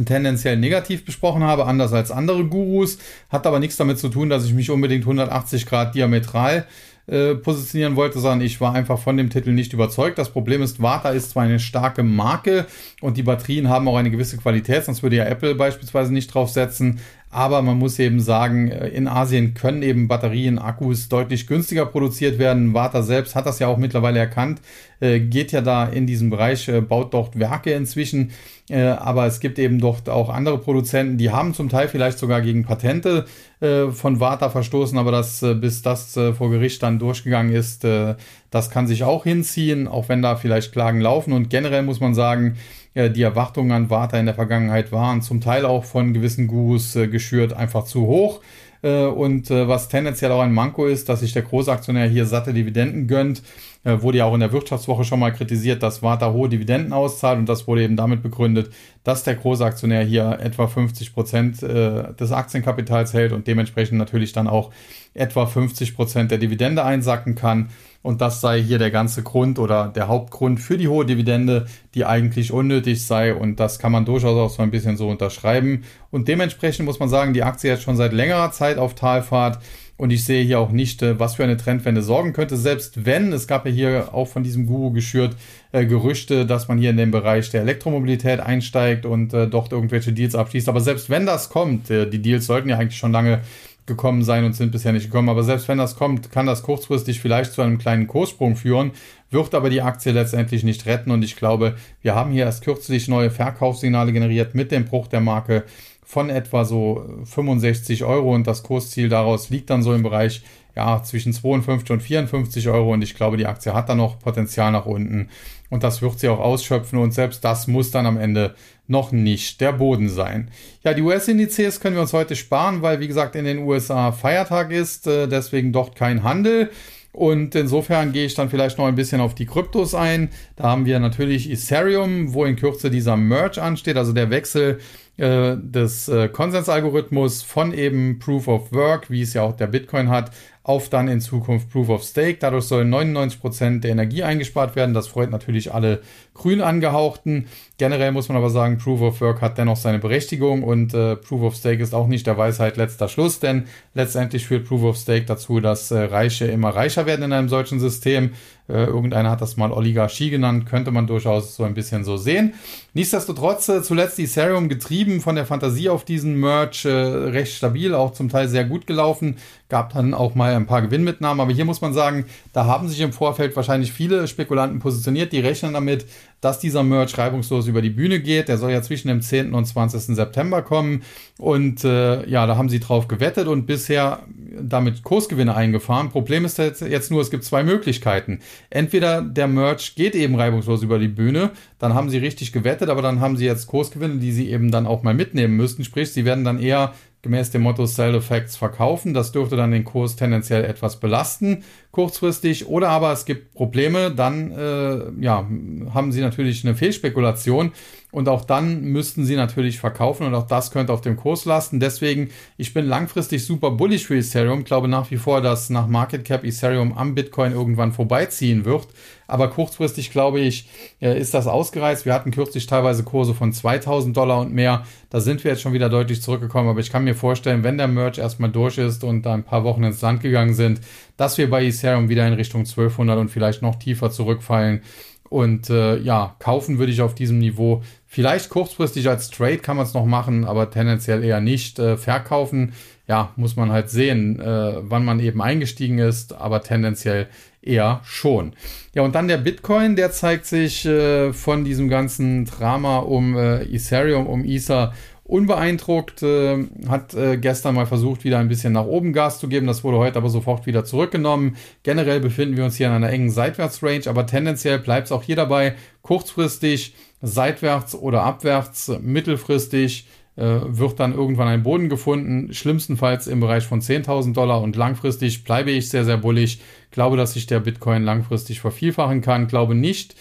tendenziell 0.04 0.56
negativ 0.56 1.04
besprochen 1.04 1.44
habe, 1.44 1.66
anders 1.66 1.92
als 1.92 2.10
andere 2.10 2.44
Gurus, 2.44 2.98
hat 3.30 3.46
aber 3.46 3.58
nichts 3.58 3.76
damit 3.76 3.98
zu 3.98 4.08
tun, 4.08 4.28
dass 4.28 4.44
ich 4.44 4.52
mich 4.52 4.70
unbedingt 4.70 5.04
180 5.04 5.66
Grad 5.66 5.94
diametral 5.94 6.66
äh, 7.08 7.36
positionieren 7.36 7.94
wollte, 7.94 8.18
sondern 8.18 8.40
ich 8.40 8.60
war 8.60 8.74
einfach 8.74 8.98
von 8.98 9.16
dem 9.16 9.30
Titel 9.30 9.52
nicht 9.52 9.72
überzeugt. 9.72 10.18
Das 10.18 10.30
Problem 10.30 10.60
ist, 10.60 10.82
Warta 10.82 11.10
ist 11.10 11.30
zwar 11.30 11.44
eine 11.44 11.60
starke 11.60 12.02
Marke 12.02 12.66
und 13.00 13.16
die 13.16 13.22
Batterien 13.22 13.68
haben 13.68 13.86
auch 13.86 13.96
eine 13.96 14.10
gewisse 14.10 14.36
Qualität, 14.38 14.84
sonst 14.84 15.04
würde 15.04 15.14
ja 15.14 15.24
Apple 15.24 15.54
beispielsweise 15.54 16.12
nicht 16.12 16.34
draufsetzen. 16.34 16.98
Aber 17.30 17.60
man 17.60 17.76
muss 17.76 17.98
eben 17.98 18.20
sagen, 18.20 18.70
äh, 18.70 18.88
in 18.88 19.08
Asien 19.08 19.54
können 19.54 19.82
eben 19.82 20.08
Batterien, 20.08 20.58
Akkus 20.58 21.08
deutlich 21.08 21.46
günstiger 21.46 21.84
produziert 21.84 22.38
werden. 22.38 22.72
Warta 22.72 23.02
selbst 23.02 23.34
hat 23.34 23.46
das 23.46 23.58
ja 23.58 23.66
auch 23.66 23.78
mittlerweile 23.78 24.20
erkannt, 24.20 24.60
äh, 25.00 25.20
geht 25.20 25.52
ja 25.52 25.60
da 25.60 25.84
in 25.84 26.06
diesen 26.06 26.30
Bereich, 26.30 26.68
äh, 26.68 26.80
baut 26.80 27.12
dort 27.14 27.38
Werke 27.38 27.72
inzwischen. 27.72 28.30
Aber 28.68 29.26
es 29.26 29.38
gibt 29.38 29.60
eben 29.60 29.78
dort 29.78 30.08
auch 30.08 30.28
andere 30.28 30.58
Produzenten, 30.58 31.18
die 31.18 31.30
haben 31.30 31.54
zum 31.54 31.68
Teil 31.68 31.86
vielleicht 31.86 32.18
sogar 32.18 32.42
gegen 32.42 32.64
Patente 32.64 33.26
von 33.60 34.18
Warta 34.18 34.50
verstoßen, 34.50 34.98
aber 34.98 35.12
das, 35.12 35.38
bis 35.60 35.82
das 35.82 36.18
vor 36.36 36.50
Gericht 36.50 36.82
dann 36.82 36.98
durchgegangen 36.98 37.54
ist, 37.54 37.84
das 37.84 38.70
kann 38.70 38.88
sich 38.88 39.04
auch 39.04 39.22
hinziehen, 39.22 39.86
auch 39.86 40.08
wenn 40.08 40.20
da 40.20 40.34
vielleicht 40.34 40.72
Klagen 40.72 41.00
laufen. 41.00 41.32
Und 41.32 41.48
generell 41.48 41.84
muss 41.84 42.00
man 42.00 42.16
sagen, 42.16 42.56
die 42.96 43.22
Erwartungen 43.22 43.72
an 43.72 43.90
Warta 43.90 44.18
in 44.18 44.24
der 44.24 44.34
Vergangenheit 44.34 44.90
waren 44.90 45.20
zum 45.20 45.42
Teil 45.42 45.66
auch 45.66 45.84
von 45.84 46.14
gewissen 46.14 46.46
Gurus 46.46 46.96
äh, 46.96 47.08
geschürt 47.08 47.52
einfach 47.52 47.84
zu 47.84 48.06
hoch. 48.06 48.40
Äh, 48.82 49.04
und 49.04 49.50
äh, 49.50 49.68
was 49.68 49.88
tendenziell 49.88 50.32
auch 50.32 50.40
ein 50.40 50.54
Manko 50.54 50.86
ist, 50.86 51.10
dass 51.10 51.20
sich 51.20 51.34
der 51.34 51.42
Großaktionär 51.42 52.08
hier 52.08 52.24
satte 52.24 52.54
Dividenden 52.54 53.06
gönnt, 53.06 53.42
wurde 53.88 54.18
ja 54.18 54.24
auch 54.24 54.34
in 54.34 54.40
der 54.40 54.50
Wirtschaftswoche 54.50 55.04
schon 55.04 55.20
mal 55.20 55.32
kritisiert, 55.32 55.80
dass 55.80 56.02
Warta 56.02 56.32
hohe 56.32 56.48
Dividenden 56.48 56.92
auszahlt 56.92 57.38
und 57.38 57.48
das 57.48 57.68
wurde 57.68 57.84
eben 57.84 57.94
damit 57.94 58.20
begründet, 58.20 58.72
dass 59.04 59.22
der 59.22 59.36
Großaktionär 59.36 60.02
hier 60.02 60.40
etwa 60.42 60.66
50 60.66 61.14
Prozent 61.14 61.62
des 61.62 62.32
Aktienkapitals 62.32 63.14
hält 63.14 63.30
und 63.30 63.46
dementsprechend 63.46 63.98
natürlich 63.98 64.32
dann 64.32 64.48
auch 64.48 64.72
etwa 65.14 65.46
50 65.46 65.94
Prozent 65.94 66.32
der 66.32 66.38
Dividende 66.38 66.82
einsacken 66.82 67.36
kann. 67.36 67.68
Und 68.06 68.20
das 68.20 68.40
sei 68.40 68.62
hier 68.62 68.78
der 68.78 68.92
ganze 68.92 69.24
Grund 69.24 69.58
oder 69.58 69.88
der 69.88 70.06
Hauptgrund 70.06 70.60
für 70.60 70.78
die 70.78 70.86
hohe 70.86 71.04
Dividende, 71.04 71.66
die 71.94 72.04
eigentlich 72.04 72.52
unnötig 72.52 73.04
sei. 73.04 73.34
Und 73.34 73.58
das 73.58 73.80
kann 73.80 73.90
man 73.90 74.04
durchaus 74.04 74.38
auch 74.38 74.54
so 74.54 74.62
ein 74.62 74.70
bisschen 74.70 74.96
so 74.96 75.08
unterschreiben. 75.08 75.82
Und 76.12 76.28
dementsprechend 76.28 76.86
muss 76.86 77.00
man 77.00 77.08
sagen, 77.08 77.34
die 77.34 77.42
Aktie 77.42 77.74
ist 77.74 77.82
schon 77.82 77.96
seit 77.96 78.12
längerer 78.12 78.52
Zeit 78.52 78.78
auf 78.78 78.94
Talfahrt. 78.94 79.58
Und 79.96 80.12
ich 80.12 80.24
sehe 80.24 80.44
hier 80.44 80.60
auch 80.60 80.70
nicht, 80.70 81.02
äh, 81.02 81.18
was 81.18 81.34
für 81.34 81.42
eine 81.42 81.56
Trendwende 81.56 82.00
sorgen 82.00 82.32
könnte. 82.32 82.56
Selbst 82.56 83.06
wenn, 83.06 83.32
es 83.32 83.48
gab 83.48 83.66
ja 83.66 83.72
hier 83.72 84.08
auch 84.14 84.28
von 84.28 84.44
diesem 84.44 84.66
Guru 84.66 84.92
geschürt 84.92 85.34
äh, 85.72 85.84
Gerüchte, 85.84 86.46
dass 86.46 86.68
man 86.68 86.78
hier 86.78 86.90
in 86.90 86.98
den 86.98 87.10
Bereich 87.10 87.50
der 87.50 87.62
Elektromobilität 87.62 88.38
einsteigt 88.38 89.04
und 89.04 89.34
äh, 89.34 89.48
dort 89.48 89.72
irgendwelche 89.72 90.12
Deals 90.12 90.36
abschließt. 90.36 90.68
Aber 90.68 90.80
selbst 90.80 91.10
wenn 91.10 91.26
das 91.26 91.48
kommt, 91.48 91.90
äh, 91.90 92.08
die 92.08 92.22
Deals 92.22 92.46
sollten 92.46 92.68
ja 92.68 92.78
eigentlich 92.78 92.98
schon 92.98 93.10
lange 93.10 93.40
gekommen 93.86 94.24
sein 94.24 94.44
und 94.44 94.54
sind 94.54 94.72
bisher 94.72 94.92
nicht 94.92 95.06
gekommen. 95.06 95.28
Aber 95.28 95.42
selbst 95.42 95.68
wenn 95.68 95.78
das 95.78 95.96
kommt, 95.96 96.30
kann 96.30 96.46
das 96.46 96.62
kurzfristig 96.62 97.20
vielleicht 97.20 97.52
zu 97.52 97.62
einem 97.62 97.78
kleinen 97.78 98.06
Kurssprung 98.06 98.56
führen, 98.56 98.90
wird 99.30 99.54
aber 99.54 99.70
die 99.70 99.82
Aktie 99.82 100.12
letztendlich 100.12 100.64
nicht 100.64 100.86
retten. 100.86 101.10
Und 101.10 101.22
ich 101.24 101.36
glaube, 101.36 101.76
wir 102.02 102.14
haben 102.14 102.32
hier 102.32 102.44
erst 102.44 102.64
kürzlich 102.64 103.08
neue 103.08 103.30
Verkaufssignale 103.30 104.12
generiert 104.12 104.54
mit 104.54 104.72
dem 104.72 104.84
Bruch 104.84 105.06
der 105.06 105.20
Marke 105.20 105.64
von 106.04 106.30
etwa 106.30 106.64
so 106.64 107.04
65 107.24 108.04
Euro 108.04 108.34
und 108.34 108.46
das 108.46 108.62
Kursziel 108.62 109.08
daraus 109.08 109.50
liegt 109.50 109.70
dann 109.70 109.82
so 109.82 109.92
im 109.92 110.04
Bereich 110.04 110.42
ja, 110.76 111.02
zwischen 111.02 111.32
52 111.32 111.90
und 111.90 112.02
54 112.02 112.68
Euro 112.68 112.92
und 112.92 113.02
ich 113.02 113.14
glaube, 113.14 113.36
die 113.36 113.46
Aktie 113.46 113.72
hat 113.72 113.88
da 113.88 113.94
noch 113.94 114.18
Potenzial 114.18 114.70
nach 114.70 114.86
unten 114.86 115.30
und 115.70 115.82
das 115.82 116.02
wird 116.02 116.18
sie 116.20 116.28
auch 116.28 116.38
ausschöpfen 116.38 116.98
und 116.98 117.12
selbst 117.12 117.42
das 117.44 117.66
muss 117.66 117.90
dann 117.90 118.06
am 118.06 118.18
Ende 118.18 118.54
noch 118.86 119.10
nicht 119.10 119.60
der 119.60 119.72
Boden 119.72 120.08
sein. 120.08 120.50
Ja, 120.84 120.94
die 120.94 121.02
US-Indizes 121.02 121.80
können 121.80 121.96
wir 121.96 122.02
uns 122.02 122.12
heute 122.12 122.36
sparen, 122.36 122.82
weil 122.82 123.00
wie 123.00 123.08
gesagt 123.08 123.34
in 123.34 123.44
den 123.44 123.58
USA 123.58 124.12
Feiertag 124.12 124.70
ist, 124.70 125.06
äh, 125.06 125.26
deswegen 125.26 125.72
dort 125.72 125.96
kein 125.96 126.22
Handel. 126.22 126.70
Und 127.12 127.54
insofern 127.54 128.12
gehe 128.12 128.26
ich 128.26 128.34
dann 128.34 128.50
vielleicht 128.50 128.76
noch 128.76 128.84
ein 128.84 128.94
bisschen 128.94 129.22
auf 129.22 129.34
die 129.34 129.46
Kryptos 129.46 129.94
ein. 129.94 130.28
Da 130.54 130.64
haben 130.64 130.84
wir 130.84 131.00
natürlich 131.00 131.50
Ethereum, 131.50 132.34
wo 132.34 132.44
in 132.44 132.56
Kürze 132.56 132.90
dieser 132.90 133.16
Merge 133.16 133.62
ansteht, 133.62 133.96
also 133.96 134.12
der 134.12 134.28
Wechsel 134.28 134.80
äh, 135.16 135.56
des 135.56 136.08
äh, 136.08 136.28
Konsensalgorithmus 136.28 137.42
von 137.42 137.72
eben 137.72 138.18
Proof 138.18 138.48
of 138.48 138.72
Work, 138.72 139.10
wie 139.10 139.22
es 139.22 139.32
ja 139.34 139.42
auch 139.42 139.56
der 139.56 139.66
Bitcoin 139.66 140.10
hat, 140.10 140.30
auf 140.62 140.88
dann 140.88 141.06
in 141.06 141.20
Zukunft 141.20 141.70
Proof 141.70 141.88
of 141.90 142.02
Stake. 142.02 142.38
Dadurch 142.40 142.64
sollen 142.64 142.90
99 142.90 143.40
Prozent 143.40 143.84
der 143.84 143.92
Energie 143.92 144.24
eingespart 144.24 144.74
werden. 144.74 144.94
Das 144.94 145.06
freut 145.06 145.30
natürlich 145.30 145.72
alle 145.72 146.00
grün 146.34 146.60
angehauchten. 146.60 147.46
Generell 147.78 148.10
muss 148.10 148.28
man 148.28 148.36
aber 148.36 148.50
sagen, 148.50 148.76
Proof 148.76 149.00
of 149.00 149.20
Work 149.20 149.40
hat 149.42 149.58
dennoch 149.58 149.76
seine 149.76 150.00
Berechtigung 150.00 150.64
und 150.64 150.92
äh, 150.92 151.14
Proof 151.14 151.42
of 151.42 151.54
Stake 151.54 151.82
ist 151.82 151.94
auch 151.94 152.08
nicht 152.08 152.26
der 152.26 152.36
Weisheit 152.36 152.76
letzter 152.76 153.08
Schluss, 153.08 153.38
denn 153.38 153.66
letztendlich 153.94 154.46
führt 154.46 154.66
Proof 154.66 154.82
of 154.82 154.96
Stake 154.96 155.24
dazu, 155.24 155.60
dass 155.60 155.92
äh, 155.92 155.98
Reiche 155.98 156.46
immer 156.46 156.70
reicher 156.70 157.06
werden 157.06 157.22
in 157.22 157.32
einem 157.32 157.48
solchen 157.48 157.78
System. 157.78 158.32
Äh, 158.68 158.84
irgendeiner 158.84 159.30
hat 159.30 159.40
das 159.40 159.56
mal 159.56 159.70
Oligarchie 159.70 160.30
genannt, 160.30 160.66
könnte 160.66 160.90
man 160.90 161.06
durchaus 161.06 161.54
so 161.56 161.62
ein 161.64 161.74
bisschen 161.74 162.04
so 162.04 162.16
sehen. 162.16 162.54
Nichtsdestotrotz 162.94 163.68
äh, 163.68 163.82
zuletzt 163.82 164.18
Ethereum 164.18 164.68
getrieben 164.68 165.20
von 165.20 165.36
der 165.36 165.46
Fantasie 165.46 165.88
auf 165.88 166.04
diesen 166.04 166.38
Merch 166.40 166.84
äh, 166.84 166.90
recht 166.90 167.54
stabil, 167.54 167.94
auch 167.94 168.12
zum 168.12 168.28
Teil 168.28 168.48
sehr 168.48 168.64
gut 168.64 168.86
gelaufen. 168.86 169.36
Gab 169.68 169.92
dann 169.92 170.14
auch 170.14 170.34
mal 170.34 170.54
ein 170.54 170.66
paar 170.66 170.82
Gewinnmitnahmen, 170.82 171.40
aber 171.40 171.52
hier 171.52 171.64
muss 171.64 171.80
man 171.80 171.92
sagen, 171.92 172.26
da 172.52 172.66
haben 172.66 172.88
sich 172.88 173.00
im 173.00 173.12
Vorfeld 173.12 173.56
wahrscheinlich 173.56 173.92
viele 173.92 174.28
Spekulanten 174.28 174.78
positioniert, 174.78 175.32
die 175.32 175.40
rechnen 175.40 175.72
damit, 175.72 176.06
dass 176.40 176.58
dieser 176.60 176.82
Merch 176.82 177.16
reibungslos 177.18 177.66
über 177.66 177.82
die 177.82 177.90
Bühne 177.90 178.20
geht. 178.20 178.48
Der 178.48 178.58
soll 178.58 178.70
ja 178.70 178.82
zwischen 178.82 179.08
dem 179.08 179.22
10. 179.22 179.54
und 179.54 179.64
20. 179.64 180.14
September 180.14 180.62
kommen. 180.62 181.02
Und 181.38 181.82
äh, 181.84 182.28
ja, 182.28 182.46
da 182.46 182.56
haben 182.56 182.68
sie 182.68 182.78
drauf 182.78 183.08
gewettet 183.08 183.48
und 183.48 183.66
bisher 183.66 184.20
damit 184.60 185.02
Kursgewinne 185.02 185.54
eingefahren. 185.54 186.10
Problem 186.10 186.44
ist 186.44 186.58
jetzt 186.58 187.10
nur, 187.10 187.20
es 187.20 187.30
gibt 187.30 187.44
zwei 187.44 187.62
Möglichkeiten. 187.62 188.40
Entweder 188.70 189.22
der 189.22 189.48
Merch 189.48 189.94
geht 189.96 190.14
eben 190.14 190.36
reibungslos 190.36 190.82
über 190.82 190.98
die 190.98 191.08
Bühne, 191.08 191.50
dann 191.78 191.94
haben 191.94 192.10
sie 192.10 192.18
richtig 192.18 192.52
gewettet, 192.52 192.88
aber 192.88 193.02
dann 193.02 193.20
haben 193.20 193.36
sie 193.36 193.44
jetzt 193.44 193.66
Kursgewinne, 193.66 194.16
die 194.16 194.32
sie 194.32 194.50
eben 194.50 194.70
dann 194.70 194.86
auch 194.86 195.02
mal 195.02 195.14
mitnehmen 195.14 195.56
müssten. 195.56 195.84
Sprich, 195.84 196.12
sie 196.12 196.24
werden 196.24 196.44
dann 196.44 196.58
eher 196.58 196.94
gemäß 197.22 197.50
dem 197.50 197.62
Motto 197.62 197.86
Sell 197.86 198.14
Effects 198.14 198.56
verkaufen. 198.56 199.12
Das 199.12 199.32
dürfte 199.32 199.56
dann 199.56 199.72
den 199.72 199.84
Kurs 199.84 200.16
tendenziell 200.16 200.64
etwas 200.64 201.00
belasten, 201.00 201.64
kurzfristig. 201.90 202.68
Oder 202.68 202.90
aber 202.90 203.12
es 203.12 203.24
gibt 203.24 203.54
Probleme, 203.54 204.12
dann 204.12 204.52
äh, 204.52 205.10
ja, 205.20 205.46
haben 205.92 206.12
sie 206.12 206.20
natürlich 206.20 206.64
eine 206.64 206.76
Fehlspekulation 206.76 207.72
und 208.12 208.28
auch 208.28 208.44
dann 208.44 208.82
müssten 208.82 209.24
sie 209.24 209.36
natürlich 209.36 209.78
verkaufen 209.78 210.26
und 210.26 210.34
auch 210.34 210.46
das 210.46 210.70
könnte 210.70 210.92
auf 210.92 211.00
dem 211.00 211.16
Kurs 211.16 211.44
lasten. 211.44 211.80
Deswegen, 211.80 212.30
ich 212.56 212.72
bin 212.72 212.86
langfristig 212.86 213.44
super 213.44 213.72
bullish 213.72 214.06
für 214.06 214.16
Ethereum. 214.16 214.64
Glaube 214.64 214.88
nach 214.88 215.10
wie 215.10 215.16
vor, 215.16 215.40
dass 215.40 215.68
nach 215.68 215.88
Market 215.88 216.24
Cap 216.24 216.44
Ethereum 216.44 216.96
am 216.96 217.14
Bitcoin 217.14 217.52
irgendwann 217.52 217.92
vorbeiziehen 217.92 218.64
wird. 218.64 218.86
Aber 219.26 219.48
kurzfristig, 219.48 220.10
glaube 220.10 220.40
ich, 220.40 220.68
äh, 221.00 221.18
ist 221.18 221.34
das 221.34 221.46
ausgereizt. 221.46 222.06
Wir 222.06 222.14
hatten 222.14 222.30
kürzlich 222.30 222.66
teilweise 222.66 223.02
Kurse 223.02 223.34
von 223.34 223.52
2000 223.52 224.16
Dollar 224.16 224.40
und 224.40 224.52
mehr. 224.52 224.84
Da 225.10 225.20
sind 225.20 225.42
wir 225.44 225.50
jetzt 225.50 225.62
schon 225.62 225.72
wieder 225.72 225.88
deutlich 225.88 226.22
zurückgekommen. 226.22 226.68
Aber 226.68 226.80
ich 226.80 226.90
kann 226.90 227.04
mir 227.04 227.14
vorstellen, 227.14 227.64
wenn 227.64 227.78
der 227.78 227.88
Merch 227.88 228.18
erstmal 228.18 228.50
durch 228.50 228.78
ist 228.78 229.04
und 229.04 229.22
da 229.22 229.34
ein 229.34 229.44
paar 229.44 229.64
Wochen 229.64 229.84
ins 229.84 230.00
Land 230.00 230.22
gegangen 230.22 230.54
sind, 230.54 230.80
dass 231.16 231.38
wir 231.38 231.50
bei 231.50 231.64
Ethereum 231.64 232.08
wieder 232.08 232.26
in 232.26 232.34
Richtung 232.34 232.60
1200 232.60 233.18
und 233.18 233.30
vielleicht 233.30 233.62
noch 233.62 233.76
tiefer 233.76 234.10
zurückfallen 234.10 234.82
Und 235.28 235.70
äh, 235.70 235.98
ja, 235.98 236.36
kaufen 236.38 236.78
würde 236.78 236.92
ich 236.92 237.02
auf 237.02 237.14
diesem 237.14 237.38
Niveau. 237.38 237.82
Vielleicht 238.06 238.48
kurzfristig 238.48 239.08
als 239.08 239.30
Trade 239.30 239.58
kann 239.58 239.76
man 239.76 239.84
es 239.84 239.94
noch 239.94 240.06
machen, 240.06 240.44
aber 240.44 240.70
tendenziell 240.70 241.24
eher 241.24 241.40
nicht. 241.40 241.78
Äh, 241.78 241.96
verkaufen, 241.96 242.72
ja, 243.08 243.32
muss 243.36 243.56
man 243.56 243.70
halt 243.70 243.90
sehen, 243.90 244.40
äh, 244.40 244.74
wann 244.80 245.04
man 245.04 245.20
eben 245.20 245.40
eingestiegen 245.40 245.98
ist, 245.98 246.34
aber 246.34 246.62
tendenziell 246.62 247.28
eher 247.62 248.00
schon. 248.04 248.52
Ja, 248.94 249.02
und 249.02 249.14
dann 249.14 249.28
der 249.28 249.36
Bitcoin, 249.36 249.96
der 249.96 250.10
zeigt 250.10 250.46
sich 250.46 250.86
äh, 250.86 251.32
von 251.32 251.64
diesem 251.64 251.88
ganzen 251.88 252.44
Drama 252.44 252.98
um 252.98 253.36
äh, 253.36 253.62
Ethereum, 253.64 254.26
um 254.26 254.44
Ether 254.44 254.92
unbeeindruckt, 255.24 256.22
äh, 256.22 256.64
hat 256.88 257.14
äh, 257.14 257.36
gestern 257.36 257.74
mal 257.74 257.86
versucht, 257.86 258.24
wieder 258.24 258.38
ein 258.38 258.48
bisschen 258.48 258.72
nach 258.72 258.86
oben 258.86 259.12
Gas 259.12 259.40
zu 259.40 259.48
geben. 259.48 259.66
Das 259.66 259.82
wurde 259.82 259.98
heute 259.98 260.18
aber 260.18 260.30
sofort 260.30 260.66
wieder 260.66 260.84
zurückgenommen. 260.84 261.56
Generell 261.82 262.20
befinden 262.20 262.56
wir 262.56 262.64
uns 262.64 262.76
hier 262.76 262.86
in 262.86 262.92
einer 262.92 263.10
engen 263.10 263.30
Seitwärtsrange, 263.30 264.06
aber 264.06 264.26
tendenziell 264.26 264.78
bleibt 264.78 265.06
es 265.06 265.12
auch 265.12 265.24
hier 265.24 265.36
dabei, 265.36 265.74
kurzfristig 266.02 266.94
seitwärts 267.22 267.94
oder 267.96 268.22
abwärts, 268.22 268.92
mittelfristig 269.00 270.06
wird 270.36 271.00
dann 271.00 271.14
irgendwann 271.14 271.48
ein 271.48 271.62
Boden 271.62 271.88
gefunden, 271.88 272.52
schlimmstenfalls 272.52 273.26
im 273.26 273.40
Bereich 273.40 273.64
von 273.64 273.80
10.000 273.80 274.34
Dollar 274.34 274.60
und 274.60 274.76
langfristig 274.76 275.44
bleibe 275.44 275.70
ich 275.70 275.88
sehr, 275.88 276.04
sehr 276.04 276.18
bullig. 276.18 276.60
Glaube, 276.90 277.16
dass 277.16 277.32
sich 277.32 277.46
der 277.46 277.60
Bitcoin 277.60 278.04
langfristig 278.04 278.60
vervielfachen 278.60 279.22
kann. 279.22 279.46
Glaube 279.46 279.74
nicht, 279.74 280.14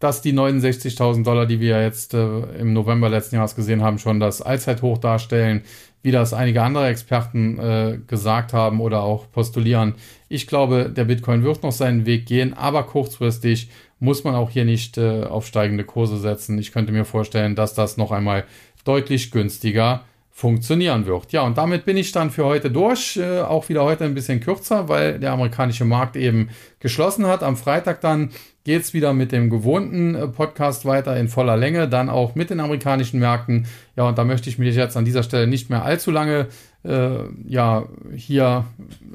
dass 0.00 0.22
die 0.22 0.32
69.000 0.32 1.22
Dollar, 1.24 1.46
die 1.46 1.60
wir 1.60 1.80
jetzt 1.82 2.14
äh, 2.14 2.40
im 2.58 2.72
November 2.72 3.08
letzten 3.08 3.36
Jahres 3.36 3.54
gesehen 3.54 3.82
haben, 3.82 3.98
schon 3.98 4.18
das 4.18 4.42
Allzeithoch 4.42 4.98
darstellen, 4.98 5.62
wie 6.02 6.10
das 6.10 6.32
einige 6.32 6.62
andere 6.62 6.88
Experten 6.88 7.58
äh, 7.58 7.98
gesagt 8.06 8.54
haben 8.54 8.80
oder 8.80 9.02
auch 9.02 9.30
postulieren. 9.30 9.94
Ich 10.30 10.46
glaube, 10.46 10.90
der 10.90 11.04
Bitcoin 11.04 11.44
wird 11.44 11.62
noch 11.62 11.72
seinen 11.72 12.06
Weg 12.06 12.24
gehen, 12.24 12.54
aber 12.54 12.84
kurzfristig 12.84 13.68
muss 13.98 14.24
man 14.24 14.34
auch 14.34 14.48
hier 14.48 14.64
nicht 14.64 14.96
äh, 14.96 15.24
auf 15.24 15.46
steigende 15.46 15.84
Kurse 15.84 16.16
setzen. 16.16 16.58
Ich 16.58 16.72
könnte 16.72 16.92
mir 16.92 17.04
vorstellen, 17.04 17.54
dass 17.54 17.74
das 17.74 17.98
noch 17.98 18.12
einmal 18.12 18.44
deutlich 18.90 19.30
günstiger 19.30 20.04
funktionieren 20.32 21.06
wird. 21.06 21.30
Ja, 21.30 21.42
und 21.42 21.56
damit 21.56 21.84
bin 21.84 21.96
ich 21.96 22.10
dann 22.10 22.30
für 22.32 22.44
heute 22.44 22.72
durch. 22.72 23.16
Äh, 23.16 23.42
auch 23.42 23.68
wieder 23.68 23.84
heute 23.84 24.04
ein 24.04 24.14
bisschen 24.14 24.40
kürzer, 24.40 24.88
weil 24.88 25.20
der 25.20 25.30
amerikanische 25.30 25.84
Markt 25.84 26.16
eben 26.16 26.48
geschlossen 26.80 27.26
hat. 27.26 27.44
Am 27.44 27.56
Freitag 27.56 28.00
dann 28.00 28.30
geht 28.64 28.82
es 28.82 28.92
wieder 28.92 29.12
mit 29.12 29.30
dem 29.30 29.48
gewohnten 29.48 30.16
äh, 30.16 30.26
Podcast 30.26 30.86
weiter 30.86 31.16
in 31.16 31.28
voller 31.28 31.56
Länge, 31.56 31.88
dann 31.88 32.08
auch 32.08 32.34
mit 32.34 32.50
den 32.50 32.58
amerikanischen 32.58 33.20
Märkten. 33.20 33.68
Ja, 33.94 34.08
und 34.08 34.18
da 34.18 34.24
möchte 34.24 34.50
ich 34.50 34.58
mich 34.58 34.74
jetzt 34.74 34.96
an 34.96 35.04
dieser 35.04 35.22
Stelle 35.22 35.46
nicht 35.46 35.70
mehr 35.70 35.84
allzu 35.84 36.10
lange 36.10 36.48
äh, 36.82 37.18
ja, 37.46 37.84
hier 38.16 38.64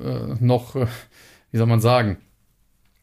äh, 0.02 0.36
noch, 0.40 0.78
äh, 0.78 0.86
wie 1.52 1.58
soll 1.58 1.68
man 1.68 1.82
sagen, 1.82 2.18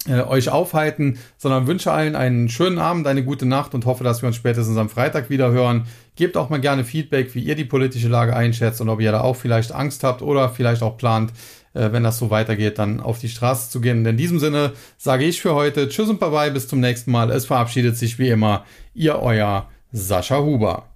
äh, 0.08 0.20
euch 0.22 0.48
aufhalten, 0.48 1.18
sondern 1.36 1.66
wünsche 1.66 1.92
allen 1.92 2.16
einen 2.16 2.48
schönen 2.48 2.78
Abend, 2.78 3.06
eine 3.06 3.24
gute 3.24 3.46
Nacht 3.46 3.74
und 3.74 3.86
hoffe, 3.86 4.04
dass 4.04 4.22
wir 4.22 4.26
uns 4.26 4.36
spätestens 4.36 4.76
am 4.76 4.88
Freitag 4.88 5.30
wieder 5.30 5.52
hören. 5.52 5.86
Gebt 6.16 6.36
auch 6.36 6.50
mal 6.50 6.60
gerne 6.60 6.84
Feedback, 6.84 7.34
wie 7.34 7.40
ihr 7.40 7.54
die 7.54 7.64
politische 7.64 8.08
Lage 8.08 8.34
einschätzt 8.34 8.80
und 8.80 8.88
ob 8.88 9.00
ihr 9.00 9.12
da 9.12 9.20
auch 9.20 9.36
vielleicht 9.36 9.72
Angst 9.72 10.02
habt 10.04 10.22
oder 10.22 10.48
vielleicht 10.48 10.82
auch 10.82 10.96
plant, 10.96 11.32
äh, 11.74 11.92
wenn 11.92 12.02
das 12.02 12.18
so 12.18 12.30
weitergeht, 12.30 12.78
dann 12.78 13.00
auf 13.00 13.18
die 13.18 13.28
Straße 13.28 13.70
zu 13.70 13.80
gehen. 13.80 14.04
in 14.04 14.16
diesem 14.16 14.38
Sinne 14.38 14.72
sage 14.98 15.24
ich 15.24 15.40
für 15.40 15.54
heute 15.54 15.88
Tschüss 15.88 16.08
und 16.08 16.20
Bye-bye, 16.20 16.50
bis 16.50 16.68
zum 16.68 16.80
nächsten 16.80 17.10
Mal. 17.10 17.30
Es 17.30 17.46
verabschiedet 17.46 17.96
sich 17.96 18.18
wie 18.18 18.28
immer 18.28 18.64
Ihr 18.94 19.20
euer 19.20 19.68
Sascha 19.92 20.38
Huber. 20.38 20.91